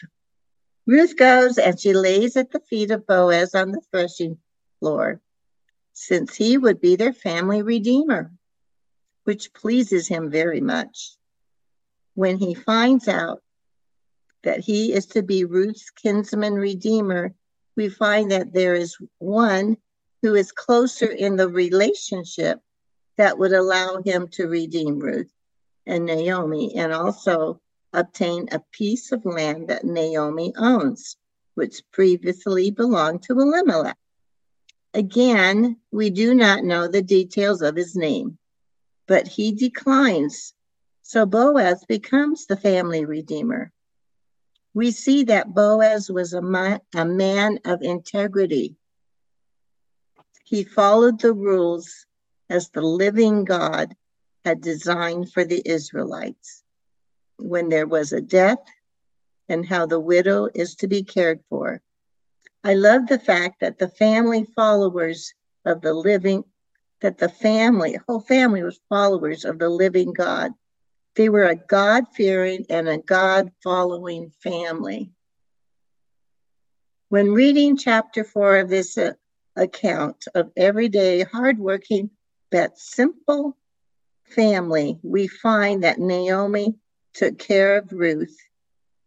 Ruth 0.87 1.17
goes 1.17 1.57
and 1.57 1.81
she 1.81 1.95
lays 1.95 2.37
at 2.37 2.51
the 2.51 2.61
feet 2.61 2.91
of 2.91 3.07
Boaz 3.07 3.55
on 3.55 3.73
the 3.73 3.81
threshing 3.91 4.37
floor, 4.79 5.23
since 5.95 6.35
he 6.35 6.59
would 6.59 6.83
be 6.83 6.97
their 6.97 7.15
family 7.15 7.63
redeemer, 7.63 8.31
which 9.25 9.55
pleases 9.55 10.07
him 10.07 10.31
very 10.31 10.61
much. 10.61 11.17
When 12.13 12.37
he 12.37 12.53
finds 12.53 13.09
out 13.09 13.43
that 14.43 14.61
he 14.61 14.93
is 14.93 15.07
to 15.07 15.23
be 15.23 15.47
Ruth's 15.47 15.89
kinsman 15.89 16.57
redeemer, 16.57 17.33
we 17.75 17.89
find 17.89 18.33
that 18.33 18.53
there 18.53 18.75
is 18.75 18.99
one 19.17 19.79
who 20.21 20.35
is 20.35 20.53
closer 20.53 21.11
in 21.11 21.37
the 21.37 21.49
relationship 21.49 22.61
that 23.17 23.39
would 23.39 23.53
allow 23.53 24.01
him 24.05 24.29
to 24.29 24.49
redeem 24.49 24.99
Ruth 24.99 25.33
and 25.87 26.07
Naomi 26.07 26.75
and 26.77 26.93
also 26.93 27.61
obtain 27.93 28.49
a 28.51 28.63
piece 28.73 29.13
of 29.13 29.25
land 29.25 29.69
that 29.69 29.85
Naomi 29.85 30.53
owns, 30.57 31.17
which 31.55 31.83
previously 31.93 32.71
belonged 32.71 33.23
to 33.25 33.35
Elimelech. 33.35 33.99
Again, 34.95 35.79
we 35.91 36.11
do 36.11 36.35
not 36.35 36.65
know 36.65 36.89
the 36.89 37.03
details 37.03 37.63
of 37.63 37.77
his 37.77 37.97
name, 37.97 38.39
but 39.07 39.27
he 39.27 39.53
declines. 39.53 40.55
So 41.03 41.27
Boaz 41.27 41.85
becomes 41.87 42.47
the 42.47 42.57
family 42.57 43.05
redeemer. 43.05 43.73
We 44.75 44.91
see 44.91 45.25
that 45.25 45.55
Boaz 45.55 46.11
was 46.11 46.33
a, 46.33 46.41
ma- 46.41 46.79
a 46.95 47.05
man 47.05 47.59
of 47.65 47.83
integrity. 47.83 48.77
He 50.45 50.65
followed 50.65 51.21
the 51.21 51.33
rules 51.33 52.07
as 52.53 52.69
the 52.69 52.83
living 52.83 53.45
God 53.45 53.97
had 54.45 54.61
designed 54.61 55.33
for 55.33 55.43
the 55.43 55.63
Israelites 55.65 56.63
when 57.39 57.71
there 57.71 57.87
was 57.87 58.13
a 58.13 58.21
death 58.21 58.63
and 59.49 59.65
how 59.65 59.87
the 59.87 59.99
widow 59.99 60.51
is 60.55 60.75
to 60.77 60.87
be 60.87 61.03
cared 61.03 61.41
for. 61.49 61.81
I 62.63 62.75
love 62.75 63.07
the 63.07 63.19
fact 63.19 63.61
that 63.61 63.79
the 63.79 63.89
family 63.89 64.45
followers 64.55 65.33
of 65.65 65.81
the 65.81 65.95
living, 65.95 66.45
that 67.01 67.17
the 67.17 67.31
family, 67.31 67.99
whole 68.07 68.21
family 68.21 68.63
was 68.63 68.79
followers 68.87 69.47
of 69.47 69.59
the 69.59 69.71
living 69.71 70.13
God. 70.13 70.53
They 71.17 71.31
were 71.31 71.45
a 71.45 71.57
God 71.57 72.05
fearing 72.15 72.67
and 72.69 72.87
a 72.87 72.99
God 72.99 73.51
following 73.63 74.31
family. 74.43 75.11
When 77.09 77.33
reading 77.33 77.79
chapter 77.79 78.25
four 78.25 78.59
of 78.59 78.69
this 78.69 78.99
uh, 78.99 79.13
account 79.57 80.27
of 80.35 80.53
everyday, 80.55 81.23
hardworking, 81.23 82.11
but 82.53 82.79
simple 82.79 83.57
family, 84.25 84.99
we 85.03 85.27
find 85.27 85.83
that 85.83 85.99
Naomi 85.99 86.75
took 87.15 87.39
care 87.39 87.79
of 87.79 87.91
Ruth 87.93 88.37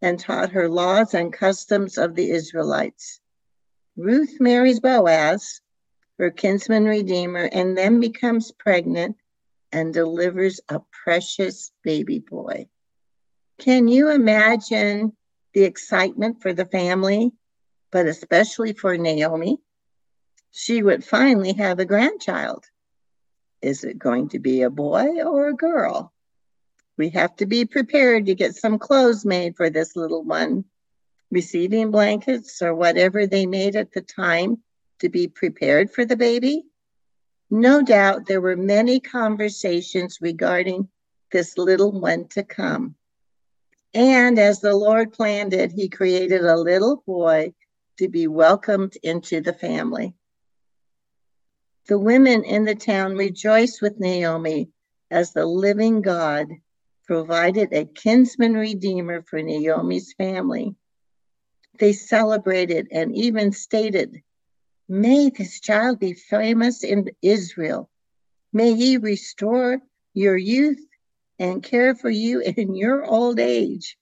and 0.01 0.19
taught 0.19 0.51
her 0.51 0.67
laws 0.67 1.13
and 1.13 1.31
customs 1.31 1.99
of 1.99 2.15
the 2.15 2.31
Israelites. 2.31 3.21
Ruth 3.95 4.38
marries 4.39 4.79
Boaz, 4.79 5.62
her 6.17 6.31
kinsman 6.31 6.86
redeemer, 6.86 7.47
and 7.51 7.77
then 7.77 7.99
becomes 7.99 8.51
pregnant 8.51 9.15
and 9.71 9.93
delivers 9.93 10.60
a 10.69 10.81
precious 11.03 11.71
baby 11.84 12.19
boy. 12.19 12.67
Can 13.60 13.88
you 13.88 14.10
imagine 14.10 15.15
the 15.53 15.63
excitement 15.63 16.41
for 16.41 16.51
the 16.51 16.65
family, 16.65 17.31
but 17.91 18.08
especially 18.08 18.73
for 18.73 18.97
Naomi? 18.97 19.60
She 20.51 20.81
would 20.81 21.03
finally 21.03 21.53
have 21.53 21.79
a 21.79 21.86
grandchild. 21.86 22.65
Is 23.65 23.84
it 23.84 23.97
going 23.97 24.30
to 24.30 24.38
be 24.38 24.62
a 24.62 24.69
boy 24.69 25.23
or 25.23 25.47
a 25.47 25.56
girl? 25.56 26.13
We 26.97 27.10
have 27.10 27.36
to 27.38 27.47
be 27.47 27.65
prepared 27.65 28.28
to 28.28 28.36
get 28.36 28.56
some 28.56 28.78
clothes 28.78 29.25
made 29.25 29.58
for 29.58 29.71
this 29.71 29.95
little 29.95 30.23
one, 30.23 30.65
receiving 31.32 31.89
blankets 31.89 32.62
or 32.62 32.75
whatever 32.75 33.25
they 33.25 33.47
made 33.47 33.75
at 33.75 33.91
the 33.91 34.01
time 34.01 34.62
to 34.99 35.10
be 35.10 35.28
prepared 35.28 35.89
for 35.89 36.06
the 36.06 36.15
baby. 36.15 36.65
No 37.49 37.82
doubt 37.82 38.28
there 38.28 38.39
were 38.39 38.56
many 38.56 38.99
conversations 38.99 40.19
regarding 40.21 40.88
this 41.32 41.58
little 41.58 41.91
one 41.91 42.28
to 42.28 42.43
come. 42.43 42.93
And 43.95 44.38
as 44.38 44.62
the 44.62 44.75
Lord 44.75 45.12
planned 45.12 45.56
it, 45.56 45.71
he 45.71 45.89
created 45.89 46.45
a 46.45 46.56
little 46.56 46.97
boy 47.08 47.56
to 47.97 48.10
be 48.10 48.28
welcomed 48.28 48.95
into 49.01 49.41
the 49.41 49.54
family. 49.54 50.13
The 51.88 52.00
women 52.00 52.43
in 52.43 52.65
the 52.65 52.74
town 52.74 53.15
rejoiced 53.15 53.82
with 53.82 54.00
Naomi 54.00 54.71
as 55.12 55.34
the 55.34 55.45
living 55.45 56.02
God 56.02 56.48
provided 57.06 57.71
a 57.71 57.86
kinsman 57.86 58.56
redeemer 58.56 59.21
for 59.21 59.39
Naomi's 59.39 60.13
family. 60.13 60.76
They 61.78 61.93
celebrated 61.93 62.88
and 62.91 63.15
even 63.15 63.52
stated, 63.52 64.24
May 64.89 65.30
this 65.30 65.60
child 65.60 66.00
be 66.00 66.13
famous 66.13 66.84
in 66.84 67.12
Israel. 67.21 67.89
May 68.52 68.74
he 68.74 68.98
restore 68.98 69.80
your 70.15 70.38
youth 70.38 70.84
and 71.38 71.62
care 71.62 71.93
for 71.93 72.10
you 72.10 72.39
in 72.58 72.74
your 72.74 73.06
old 73.06 73.39
age. 73.39 73.95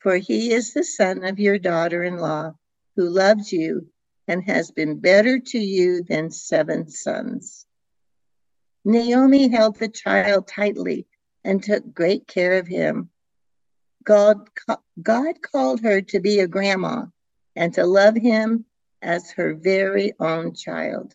For 0.00 0.18
he 0.18 0.52
is 0.52 0.74
the 0.74 0.84
son 0.84 1.24
of 1.24 1.38
your 1.38 1.58
daughter 1.58 2.02
in 2.02 2.18
law, 2.18 2.52
who 2.96 3.08
loves 3.08 3.50
you 3.50 3.88
and 4.26 4.42
has 4.44 4.70
been 4.70 4.98
better 4.98 5.38
to 5.38 5.58
you 5.58 6.02
than 6.02 6.30
seven 6.30 6.88
sons. 6.88 7.66
Naomi 8.84 9.48
held 9.48 9.76
the 9.78 9.88
child 9.88 10.46
tightly 10.46 11.06
and 11.42 11.62
took 11.62 11.94
great 11.94 12.26
care 12.26 12.58
of 12.58 12.66
him. 12.66 13.10
God, 14.04 14.48
God 15.00 15.42
called 15.42 15.80
her 15.80 16.02
to 16.02 16.20
be 16.20 16.40
a 16.40 16.46
grandma 16.46 17.06
and 17.56 17.72
to 17.74 17.86
love 17.86 18.16
him 18.16 18.66
as 19.00 19.30
her 19.32 19.54
very 19.54 20.12
own 20.20 20.54
child. 20.54 21.14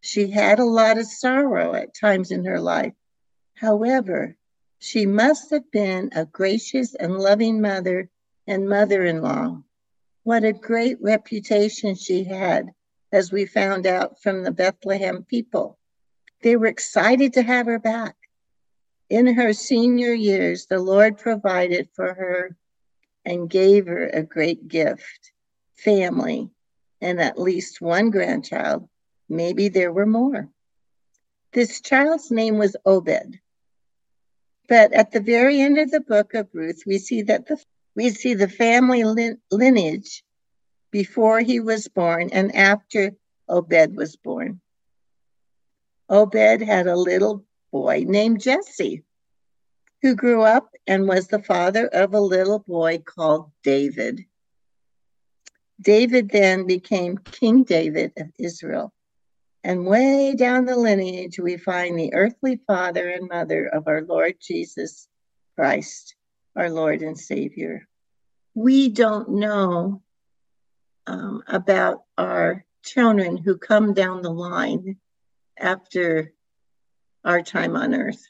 She 0.00 0.30
had 0.30 0.58
a 0.58 0.64
lot 0.64 0.98
of 0.98 1.06
sorrow 1.06 1.74
at 1.74 1.94
times 1.94 2.30
in 2.30 2.44
her 2.44 2.60
life. 2.60 2.94
However, 3.54 4.36
she 4.78 5.06
must 5.06 5.50
have 5.50 5.70
been 5.70 6.10
a 6.14 6.24
gracious 6.24 6.94
and 6.94 7.18
loving 7.18 7.60
mother 7.60 8.10
and 8.46 8.68
mother 8.68 9.04
in 9.04 9.22
law. 9.22 9.62
What 10.28 10.44
a 10.44 10.52
great 10.52 11.00
reputation 11.00 11.94
she 11.94 12.24
had, 12.24 12.74
as 13.10 13.32
we 13.32 13.46
found 13.46 13.86
out 13.86 14.20
from 14.20 14.42
the 14.42 14.50
Bethlehem 14.50 15.24
people. 15.24 15.78
They 16.42 16.54
were 16.54 16.66
excited 16.66 17.32
to 17.32 17.42
have 17.42 17.64
her 17.64 17.78
back. 17.78 18.14
In 19.08 19.26
her 19.26 19.54
senior 19.54 20.12
years, 20.12 20.66
the 20.66 20.80
Lord 20.80 21.16
provided 21.16 21.88
for 21.94 22.12
her 22.12 22.58
and 23.24 23.48
gave 23.48 23.86
her 23.86 24.06
a 24.06 24.22
great 24.22 24.68
gift 24.68 25.32
family 25.76 26.50
and 27.00 27.18
at 27.22 27.40
least 27.40 27.80
one 27.80 28.10
grandchild. 28.10 28.86
Maybe 29.30 29.70
there 29.70 29.94
were 29.94 30.04
more. 30.04 30.50
This 31.54 31.80
child's 31.80 32.30
name 32.30 32.58
was 32.58 32.76
Obed. 32.84 33.38
But 34.68 34.92
at 34.92 35.10
the 35.10 35.20
very 35.20 35.62
end 35.62 35.78
of 35.78 35.90
the 35.90 36.00
book 36.00 36.34
of 36.34 36.50
Ruth, 36.52 36.82
we 36.86 36.98
see 36.98 37.22
that 37.22 37.46
the 37.46 37.56
we 37.98 38.10
see 38.10 38.34
the 38.34 38.48
family 38.48 39.02
lineage 39.50 40.22
before 40.92 41.40
he 41.40 41.58
was 41.58 41.88
born 41.88 42.30
and 42.30 42.54
after 42.54 43.10
Obed 43.48 43.96
was 43.96 44.14
born. 44.14 44.60
Obed 46.08 46.62
had 46.62 46.86
a 46.86 46.94
little 46.94 47.44
boy 47.72 48.04
named 48.06 48.40
Jesse, 48.40 49.02
who 50.00 50.14
grew 50.14 50.42
up 50.42 50.70
and 50.86 51.08
was 51.08 51.26
the 51.26 51.42
father 51.42 51.88
of 51.88 52.14
a 52.14 52.20
little 52.20 52.60
boy 52.60 52.98
called 52.98 53.50
David. 53.64 54.20
David 55.80 56.30
then 56.30 56.68
became 56.68 57.18
King 57.18 57.64
David 57.64 58.12
of 58.16 58.28
Israel. 58.38 58.92
And 59.64 59.86
way 59.86 60.36
down 60.36 60.66
the 60.66 60.76
lineage, 60.76 61.40
we 61.40 61.56
find 61.56 61.98
the 61.98 62.14
earthly 62.14 62.60
father 62.64 63.08
and 63.08 63.28
mother 63.28 63.66
of 63.66 63.88
our 63.88 64.02
Lord 64.02 64.36
Jesus 64.40 65.08
Christ, 65.56 66.14
our 66.58 66.70
Lord 66.70 67.02
and 67.02 67.16
Savior. 67.16 67.86
We 68.54 68.88
don't 68.88 69.28
know 69.30 70.02
um, 71.06 71.44
about 71.46 72.02
our 72.18 72.64
children 72.84 73.36
who 73.36 73.56
come 73.56 73.94
down 73.94 74.22
the 74.22 74.30
line 74.30 74.96
after 75.56 76.32
our 77.24 77.42
time 77.42 77.76
on 77.76 77.94
earth. 77.94 78.26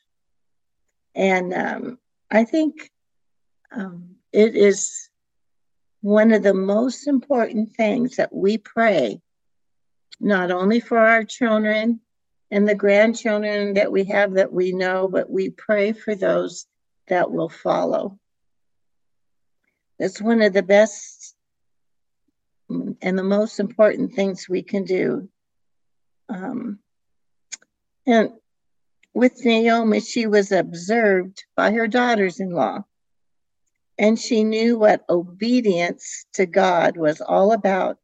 And 1.15 1.55
um, 1.55 1.99
I 2.31 2.45
think 2.45 2.91
um, 3.75 4.17
it 4.31 4.55
is 4.55 5.09
one 6.03 6.33
of 6.33 6.43
the 6.43 6.55
most 6.55 7.09
important 7.09 7.75
things 7.77 8.17
that 8.17 8.33
we 8.33 8.59
pray, 8.59 9.23
not 10.21 10.51
only 10.51 10.81
for 10.81 10.99
our 10.99 11.25
children 11.25 12.01
and 12.51 12.69
the 12.69 12.75
grandchildren 12.75 13.75
that 13.75 13.91
we 13.91 14.05
have 14.05 14.35
that 14.35 14.53
we 14.53 14.73
know, 14.73 15.09
but 15.09 15.31
we 15.31 15.49
pray 15.49 15.93
for 15.93 16.15
those 16.15 16.67
that 17.09 17.31
will 17.31 17.49
follow. 17.49 18.19
That's 19.99 20.23
one 20.23 20.43
of 20.43 20.53
the 20.53 20.63
best 20.63 21.35
and 22.69 23.19
the 23.19 23.25
most 23.25 23.61
important 23.61 24.15
things 24.15 24.49
we 24.49 24.63
can 24.63 24.85
do. 24.85 25.29
Um, 26.29 26.79
and 28.07 28.33
with 29.15 29.45
Naomi, 29.45 30.01
she 30.01 30.27
was 30.27 30.53
observed 30.53 31.45
by 31.57 31.73
her 31.73 31.89
daughters 31.89 32.41
in 32.41 32.51
law. 32.51 32.85
And 33.99 34.19
she 34.19 34.45
knew 34.45 34.79
what 34.79 35.05
obedience 35.11 36.27
to 36.35 36.47
God 36.47 36.97
was 36.97 37.21
all 37.21 37.53
about, 37.53 37.99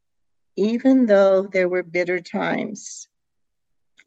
even 0.57 1.07
though 1.07 1.43
there 1.43 1.69
were 1.69 1.85
bitter 1.85 2.21
times. 2.21 3.07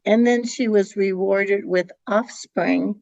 And 0.04 0.26
then 0.26 0.44
she 0.44 0.68
was 0.68 0.96
rewarded 0.96 1.64
with 1.64 1.90
offspring 2.06 3.00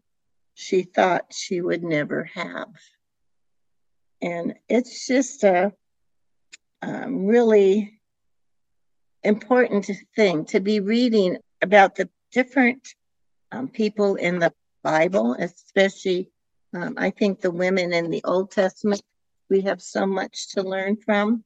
she 0.57 0.83
thought 0.83 1.35
she 1.35 1.61
would 1.61 1.85
never 1.85 2.25
have. 2.25 2.73
And 4.23 4.55
it's 4.71 5.07
just 5.07 5.45
a 5.45 5.71
um, 6.81 7.27
really 7.27 8.01
important 9.23 9.91
thing 10.17 10.47
to 10.47 10.61
be 10.61 10.81
reading 10.81 11.37
about 11.61 11.95
the 11.95 12.09
different 12.33 12.89
um, 13.53 13.69
people 13.69 14.15
in 14.15 14.39
the 14.39 14.53
Bible, 14.83 15.37
especially 15.39 16.31
um, 16.75 16.95
I 16.97 17.11
think 17.11 17.43
the 17.43 17.51
women 17.51 17.93
in 17.93 18.09
the 18.09 18.25
Old 18.25 18.51
Testament. 18.51 19.03
We 19.51 19.61
have 19.61 19.83
so 19.83 20.07
much 20.07 20.49
to 20.55 20.63
learn 20.63 20.97
from, 20.97 21.45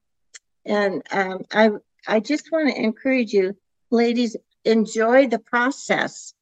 and 0.65 1.03
um, 1.11 1.43
I 1.53 1.71
I 2.07 2.21
just 2.21 2.51
want 2.51 2.69
to 2.69 2.81
encourage 2.81 3.33
you, 3.33 3.57
ladies, 3.91 4.37
enjoy 4.65 5.27
the 5.27 5.39
process. 5.39 6.33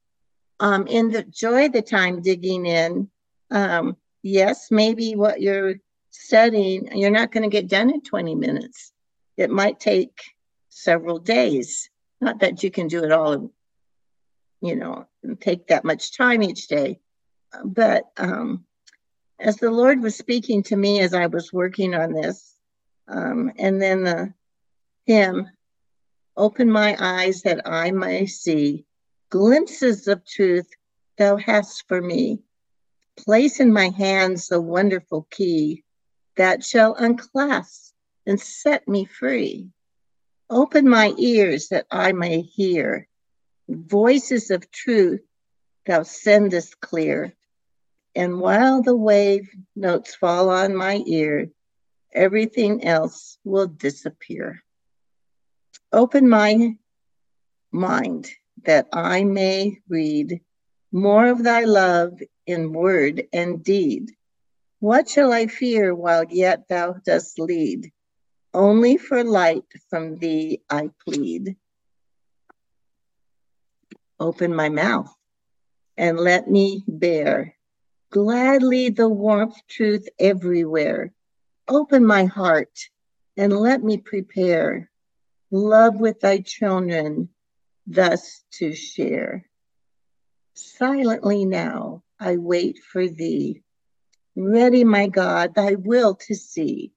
Um, 0.60 0.86
enjoy 0.86 1.18
the 1.18 1.22
joy 1.24 1.66
of 1.66 1.72
the 1.72 1.82
time 1.82 2.22
digging 2.22 2.66
in. 2.66 3.10
Um, 3.50 3.96
yes, 4.22 4.70
maybe 4.70 5.14
what 5.14 5.40
you're 5.40 5.76
studying, 6.10 6.96
you're 6.96 7.10
not 7.10 7.32
going 7.32 7.44
to 7.44 7.48
get 7.48 7.68
done 7.68 7.90
in 7.90 8.00
20 8.00 8.34
minutes. 8.34 8.92
It 9.36 9.50
might 9.50 9.78
take 9.78 10.20
several 10.68 11.18
days. 11.18 11.90
Not 12.20 12.40
that 12.40 12.62
you 12.62 12.70
can 12.70 12.88
do 12.88 13.04
it 13.04 13.12
all, 13.12 13.52
you 14.60 14.74
know, 14.74 15.06
take 15.40 15.68
that 15.68 15.84
much 15.84 16.16
time 16.16 16.42
each 16.42 16.66
day. 16.66 16.98
But 17.64 18.04
um, 18.16 18.64
as 19.38 19.56
the 19.56 19.70
Lord 19.70 20.02
was 20.02 20.16
speaking 20.16 20.64
to 20.64 20.76
me 20.76 21.00
as 21.00 21.14
I 21.14 21.26
was 21.26 21.52
working 21.52 21.94
on 21.94 22.12
this, 22.12 22.56
um, 23.06 23.52
and 23.58 23.80
then 23.80 24.02
the 24.02 24.34
hymn, 25.06 25.48
Open 26.38 26.70
my 26.70 26.96
eyes 27.00 27.42
that 27.42 27.62
I 27.66 27.90
may 27.90 28.26
see 28.26 28.86
glimpses 29.30 30.08
of 30.08 30.24
truth 30.24 30.68
thou 31.16 31.36
hast 31.36 31.86
for 31.88 32.00
me. 32.00 32.42
Place 33.16 33.60
in 33.60 33.72
my 33.72 33.88
hands 33.90 34.48
the 34.48 34.60
wonderful 34.60 35.26
key 35.30 35.84
that 36.36 36.64
shall 36.64 36.94
unclasp 36.94 37.94
and 38.26 38.40
set 38.40 38.86
me 38.86 39.04
free. 39.04 39.70
Open 40.48 40.88
my 40.88 41.12
ears 41.18 41.68
that 41.68 41.86
I 41.90 42.12
may 42.12 42.42
hear 42.42 43.08
voices 43.68 44.50
of 44.50 44.70
truth 44.70 45.20
thou 45.86 46.02
sendest 46.02 46.80
clear. 46.80 47.34
And 48.14 48.40
while 48.40 48.82
the 48.82 48.96
wave 48.96 49.48
notes 49.76 50.14
fall 50.14 50.48
on 50.50 50.74
my 50.74 51.02
ear, 51.06 51.50
everything 52.12 52.84
else 52.84 53.38
will 53.44 53.66
disappear. 53.66 54.62
Open 55.92 56.28
my 56.28 56.76
mind 57.70 58.30
that 58.64 58.88
I 58.92 59.24
may 59.24 59.78
read 59.88 60.40
more 60.92 61.28
of 61.28 61.42
thy 61.42 61.64
love 61.64 62.20
in 62.46 62.72
word 62.72 63.24
and 63.32 63.62
deed 63.62 64.10
what 64.80 65.08
shall 65.08 65.32
I 65.32 65.48
fear 65.48 65.92
while 65.92 66.24
yet 66.30 66.68
thou 66.68 66.92
dost 67.04 67.38
lead? 67.40 67.90
Only 68.54 68.96
for 68.96 69.24
light 69.24 69.64
from 69.90 70.16
thee 70.16 70.62
I 70.70 70.90
plead. 71.04 71.56
Open 74.20 74.54
my 74.54 74.68
mouth 74.68 75.12
and 75.96 76.18
let 76.18 76.48
me 76.48 76.84
bear 76.86 77.56
gladly 78.10 78.90
the 78.90 79.08
warmth 79.08 79.56
truth 79.68 80.08
everywhere. 80.18 81.12
Open 81.66 82.06
my 82.06 82.24
heart 82.26 82.78
and 83.36 83.52
let 83.52 83.82
me 83.82 83.98
prepare 83.98 84.90
love 85.50 85.96
with 85.96 86.20
thy 86.20 86.38
children 86.38 87.30
thus 87.88 88.44
to 88.52 88.74
share. 88.74 89.44
Silently 90.54 91.44
now 91.44 92.02
I 92.20 92.36
wait 92.36 92.78
for 92.78 93.08
thee 93.08 93.62
Ready, 94.40 94.84
my 94.84 95.08
God, 95.08 95.56
thy 95.56 95.74
will 95.74 96.14
to 96.14 96.34
see. 96.36 96.92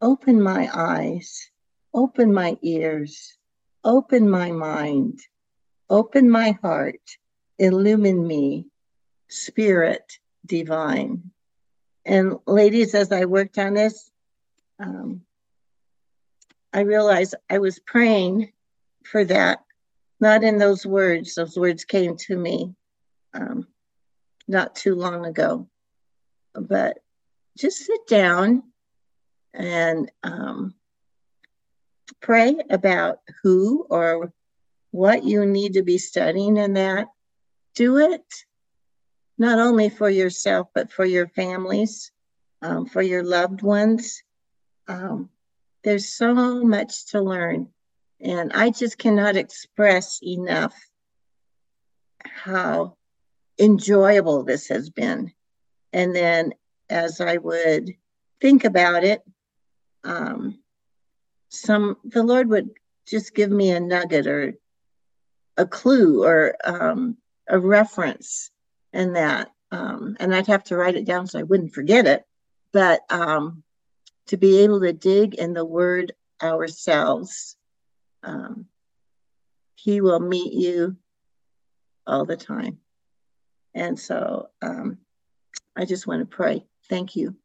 Open 0.00 0.40
my 0.40 0.70
eyes, 0.72 1.50
open 1.92 2.32
my 2.32 2.56
ears, 2.62 3.36
open 3.84 4.30
my 4.30 4.52
mind, 4.52 5.20
open 5.90 6.30
my 6.30 6.52
heart, 6.62 7.02
illumine 7.58 8.26
me, 8.26 8.68
Spirit 9.28 10.18
divine. 10.46 11.30
And 12.06 12.36
ladies, 12.46 12.94
as 12.94 13.12
I 13.12 13.26
worked 13.26 13.58
on 13.58 13.74
this, 13.74 14.10
um, 14.80 15.20
I 16.72 16.80
realized 16.80 17.34
I 17.50 17.58
was 17.58 17.78
praying 17.80 18.50
for 19.04 19.26
that, 19.26 19.58
not 20.20 20.42
in 20.42 20.58
those 20.58 20.86
words. 20.86 21.34
Those 21.34 21.56
words 21.56 21.84
came 21.84 22.16
to 22.16 22.36
me 22.36 22.74
um, 23.34 23.66
not 24.48 24.74
too 24.74 24.94
long 24.94 25.26
ago 25.26 25.68
but 26.60 26.98
just 27.56 27.78
sit 27.78 28.06
down 28.06 28.62
and 29.54 30.10
um, 30.22 30.74
pray 32.20 32.56
about 32.70 33.20
who 33.42 33.86
or 33.88 34.32
what 34.90 35.24
you 35.24 35.44
need 35.46 35.74
to 35.74 35.82
be 35.82 35.98
studying 35.98 36.56
in 36.56 36.74
that. 36.74 37.08
Do 37.74 37.98
it 37.98 38.24
not 39.38 39.58
only 39.58 39.90
for 39.90 40.08
yourself, 40.08 40.68
but 40.74 40.90
for 40.90 41.04
your 41.04 41.28
families, 41.28 42.10
um, 42.62 42.86
for 42.86 43.02
your 43.02 43.22
loved 43.22 43.62
ones. 43.62 44.22
Um, 44.88 45.28
there's 45.84 46.08
so 46.08 46.64
much 46.64 47.06
to 47.08 47.20
learn. 47.20 47.68
And 48.20 48.52
I 48.52 48.70
just 48.70 48.98
cannot 48.98 49.36
express 49.36 50.20
enough 50.22 50.74
how 52.24 52.96
enjoyable 53.58 54.42
this 54.42 54.68
has 54.68 54.90
been. 54.90 55.32
And 55.92 56.14
then 56.14 56.54
as 56.88 57.20
I 57.20 57.36
would 57.36 57.90
think 58.40 58.64
about 58.64 59.04
it, 59.04 59.22
um, 60.04 60.58
some 61.48 61.96
the 62.04 62.22
Lord 62.22 62.48
would 62.48 62.70
just 63.06 63.34
give 63.34 63.50
me 63.50 63.70
a 63.70 63.80
nugget 63.80 64.26
or 64.26 64.54
a 65.56 65.66
clue 65.66 66.24
or 66.24 66.56
um, 66.64 67.16
a 67.48 67.58
reference 67.58 68.50
and 68.92 69.16
that. 69.16 69.50
Um, 69.70 70.16
and 70.20 70.34
I'd 70.34 70.46
have 70.46 70.64
to 70.64 70.76
write 70.76 70.96
it 70.96 71.06
down 71.06 71.26
so 71.26 71.38
I 71.38 71.44
wouldn't 71.44 71.74
forget 71.74 72.06
it. 72.06 72.24
But 72.72 73.00
um, 73.10 73.62
to 74.26 74.36
be 74.36 74.58
able 74.58 74.80
to 74.80 74.92
dig 74.92 75.34
in 75.34 75.54
the 75.54 75.64
word 75.64 76.12
ourselves, 76.42 77.56
um, 78.26 78.66
He 79.76 80.00
will 80.00 80.20
meet 80.20 80.52
you 80.52 80.96
all 82.06 82.24
the 82.24 82.36
time. 82.36 82.78
And 83.74 83.98
so 83.98 84.48
um, 84.62 84.98
I 85.76 85.84
just 85.84 86.06
want 86.06 86.20
to 86.20 86.36
pray. 86.36 86.64
Thank 86.88 87.16
you. 87.16 87.36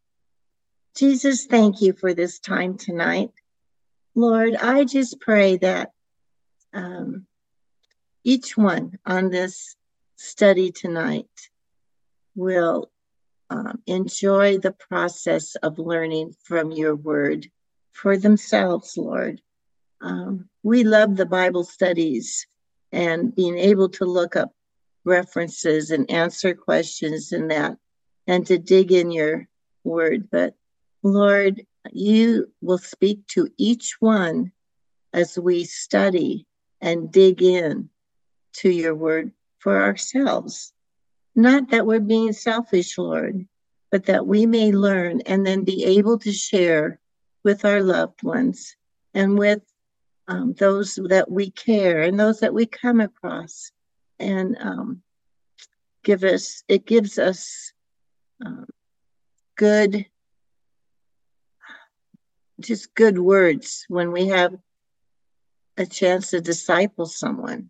Jesus, 0.96 1.46
thank 1.46 1.82
you 1.82 1.94
for 1.94 2.14
this 2.14 2.40
time 2.40 2.78
tonight. 2.78 3.32
Lord, 4.16 4.56
I 4.56 4.84
just 4.84 5.22
pray 5.22 5.58
that 5.58 5.92
um, 6.74 7.26
each 8.24 8.58
one 8.58 9.00
on 9.06 9.30
this 9.30 9.76
study 10.18 10.72
tonight 10.72 11.30
will 12.36 12.92
um, 13.50 13.82
enjoy 13.88 14.58
the 14.58 14.72
process 14.74 15.56
of 15.56 15.80
learning 15.80 16.34
from 16.44 16.72
your 16.72 16.96
word 16.96 17.48
for 17.92 18.18
themselves, 18.18 18.96
Lord. 18.98 19.42
Um, 20.02 20.49
we 20.64 20.84
love 20.84 21.16
the 21.16 21.26
Bible 21.26 21.64
studies 21.64 22.47
and 22.91 23.34
being 23.34 23.58
able 23.58 23.89
to 23.89 24.06
look 24.06 24.36
up 24.36 24.52
references 25.06 25.91
and 25.91 26.10
answer 26.10 26.54
questions 26.54 27.32
and 27.32 27.49
that 27.52 27.78
and 28.28 28.45
to 28.47 28.58
dig 28.58 28.91
in 28.91 29.12
your 29.12 29.47
word. 29.84 30.30
But 30.32 30.56
Lord, 31.04 31.66
you 31.91 32.52
will 32.62 32.78
speak 32.78 33.26
to 33.28 33.47
each 33.58 33.95
one 33.99 34.52
as 35.14 35.38
we 35.38 35.64
study 35.64 36.45
and 36.80 37.12
dig 37.12 37.41
in 37.41 37.89
to 38.54 38.70
your 38.70 38.95
word 38.95 39.32
for 39.60 39.82
ourselves. 39.82 40.74
Not 41.36 41.70
that 41.70 41.86
we're 41.86 41.99
being 41.99 42.34
selfish, 42.34 42.97
Lord, 42.97 43.47
but 43.91 44.06
that 44.06 44.28
we 44.28 44.45
may 44.45 44.72
learn 44.72 45.22
and 45.22 45.45
then 45.45 45.64
be 45.64 45.84
able 45.86 46.18
to 46.20 46.32
share 46.32 46.99
with 47.43 47.66
our 47.66 47.82
loved 47.82 48.24
ones 48.24 48.76
and 49.14 49.38
with 49.38 49.62
um, 50.28 50.54
those 50.54 51.00
that 51.10 51.30
we 51.30 51.52
care 51.52 52.02
and 52.02 52.20
those 52.20 52.40
that 52.40 52.54
we 52.54 52.66
come 52.66 53.00
across. 53.00 53.72
And 54.20 54.58
um, 54.60 55.02
give 56.04 56.24
us, 56.24 56.64
it 56.68 56.86
gives 56.86 57.18
us 57.18 57.74
um, 58.46 58.68
good, 59.58 60.06
just 62.60 62.94
good 62.94 63.18
words 63.18 63.86
when 63.88 64.12
we 64.12 64.28
have 64.28 64.56
a 65.78 65.86
chance 65.86 66.32
to 66.32 66.42
disciple 66.42 67.06
someone, 67.08 67.70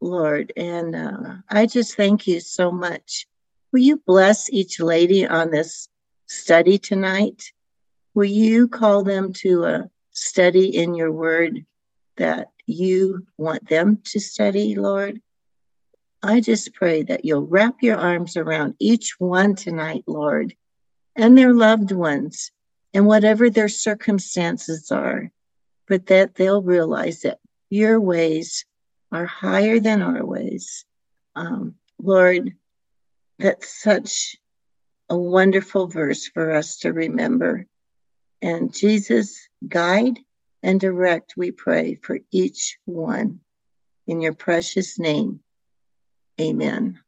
Lord. 0.00 0.52
And 0.56 0.96
uh, 0.96 1.34
I 1.50 1.66
just 1.66 1.96
thank 1.96 2.26
you 2.26 2.40
so 2.40 2.70
much. 2.70 3.26
Will 3.72 3.80
you 3.80 4.00
bless 4.06 4.50
each 4.50 4.80
lady 4.80 5.26
on 5.26 5.50
this 5.50 5.88
study 6.26 6.78
tonight. 6.78 7.52
Will 8.14 8.24
you 8.24 8.68
call 8.68 9.04
them 9.04 9.32
to 9.34 9.64
a 9.64 9.90
study 10.16 10.74
in 10.74 10.94
your 10.94 11.12
word 11.12 11.64
that 12.16 12.48
you 12.66 13.26
want 13.36 13.68
them 13.68 14.00
to 14.04 14.18
study, 14.18 14.74
Lord? 14.74 15.20
I 16.22 16.40
just 16.40 16.72
pray 16.74 17.02
that 17.04 17.24
you'll 17.24 17.46
wrap 17.46 17.82
your 17.82 17.98
arms 17.98 18.36
around 18.36 18.74
each 18.80 19.20
one 19.20 19.54
tonight, 19.54 20.04
Lord, 20.06 20.54
and 21.14 21.36
their 21.36 21.52
loved 21.52 21.92
ones, 21.92 22.50
and 22.94 23.06
whatever 23.06 23.50
their 23.50 23.68
circumstances 23.68 24.90
are, 24.90 25.30
but 25.86 26.06
that 26.06 26.34
they'll 26.34 26.62
realize 26.62 27.20
that 27.20 27.38
your 27.68 28.00
ways 28.00 28.64
are 29.12 29.26
higher 29.26 29.78
than 29.78 30.00
our 30.00 30.24
ways. 30.24 30.84
Um, 31.34 31.74
Lord, 31.98 32.54
that's 33.38 33.82
such 33.82 34.36
a 35.10 35.16
wonderful 35.16 35.86
verse 35.88 36.26
for 36.26 36.52
us 36.52 36.78
to 36.78 36.92
remember. 36.92 37.66
And 38.46 38.72
Jesus, 38.72 39.48
guide 39.66 40.20
and 40.62 40.78
direct, 40.78 41.34
we 41.36 41.50
pray 41.50 41.96
for 41.96 42.20
each 42.30 42.78
one. 42.84 43.40
In 44.06 44.20
your 44.20 44.34
precious 44.34 45.00
name, 45.00 45.40
amen. 46.40 47.00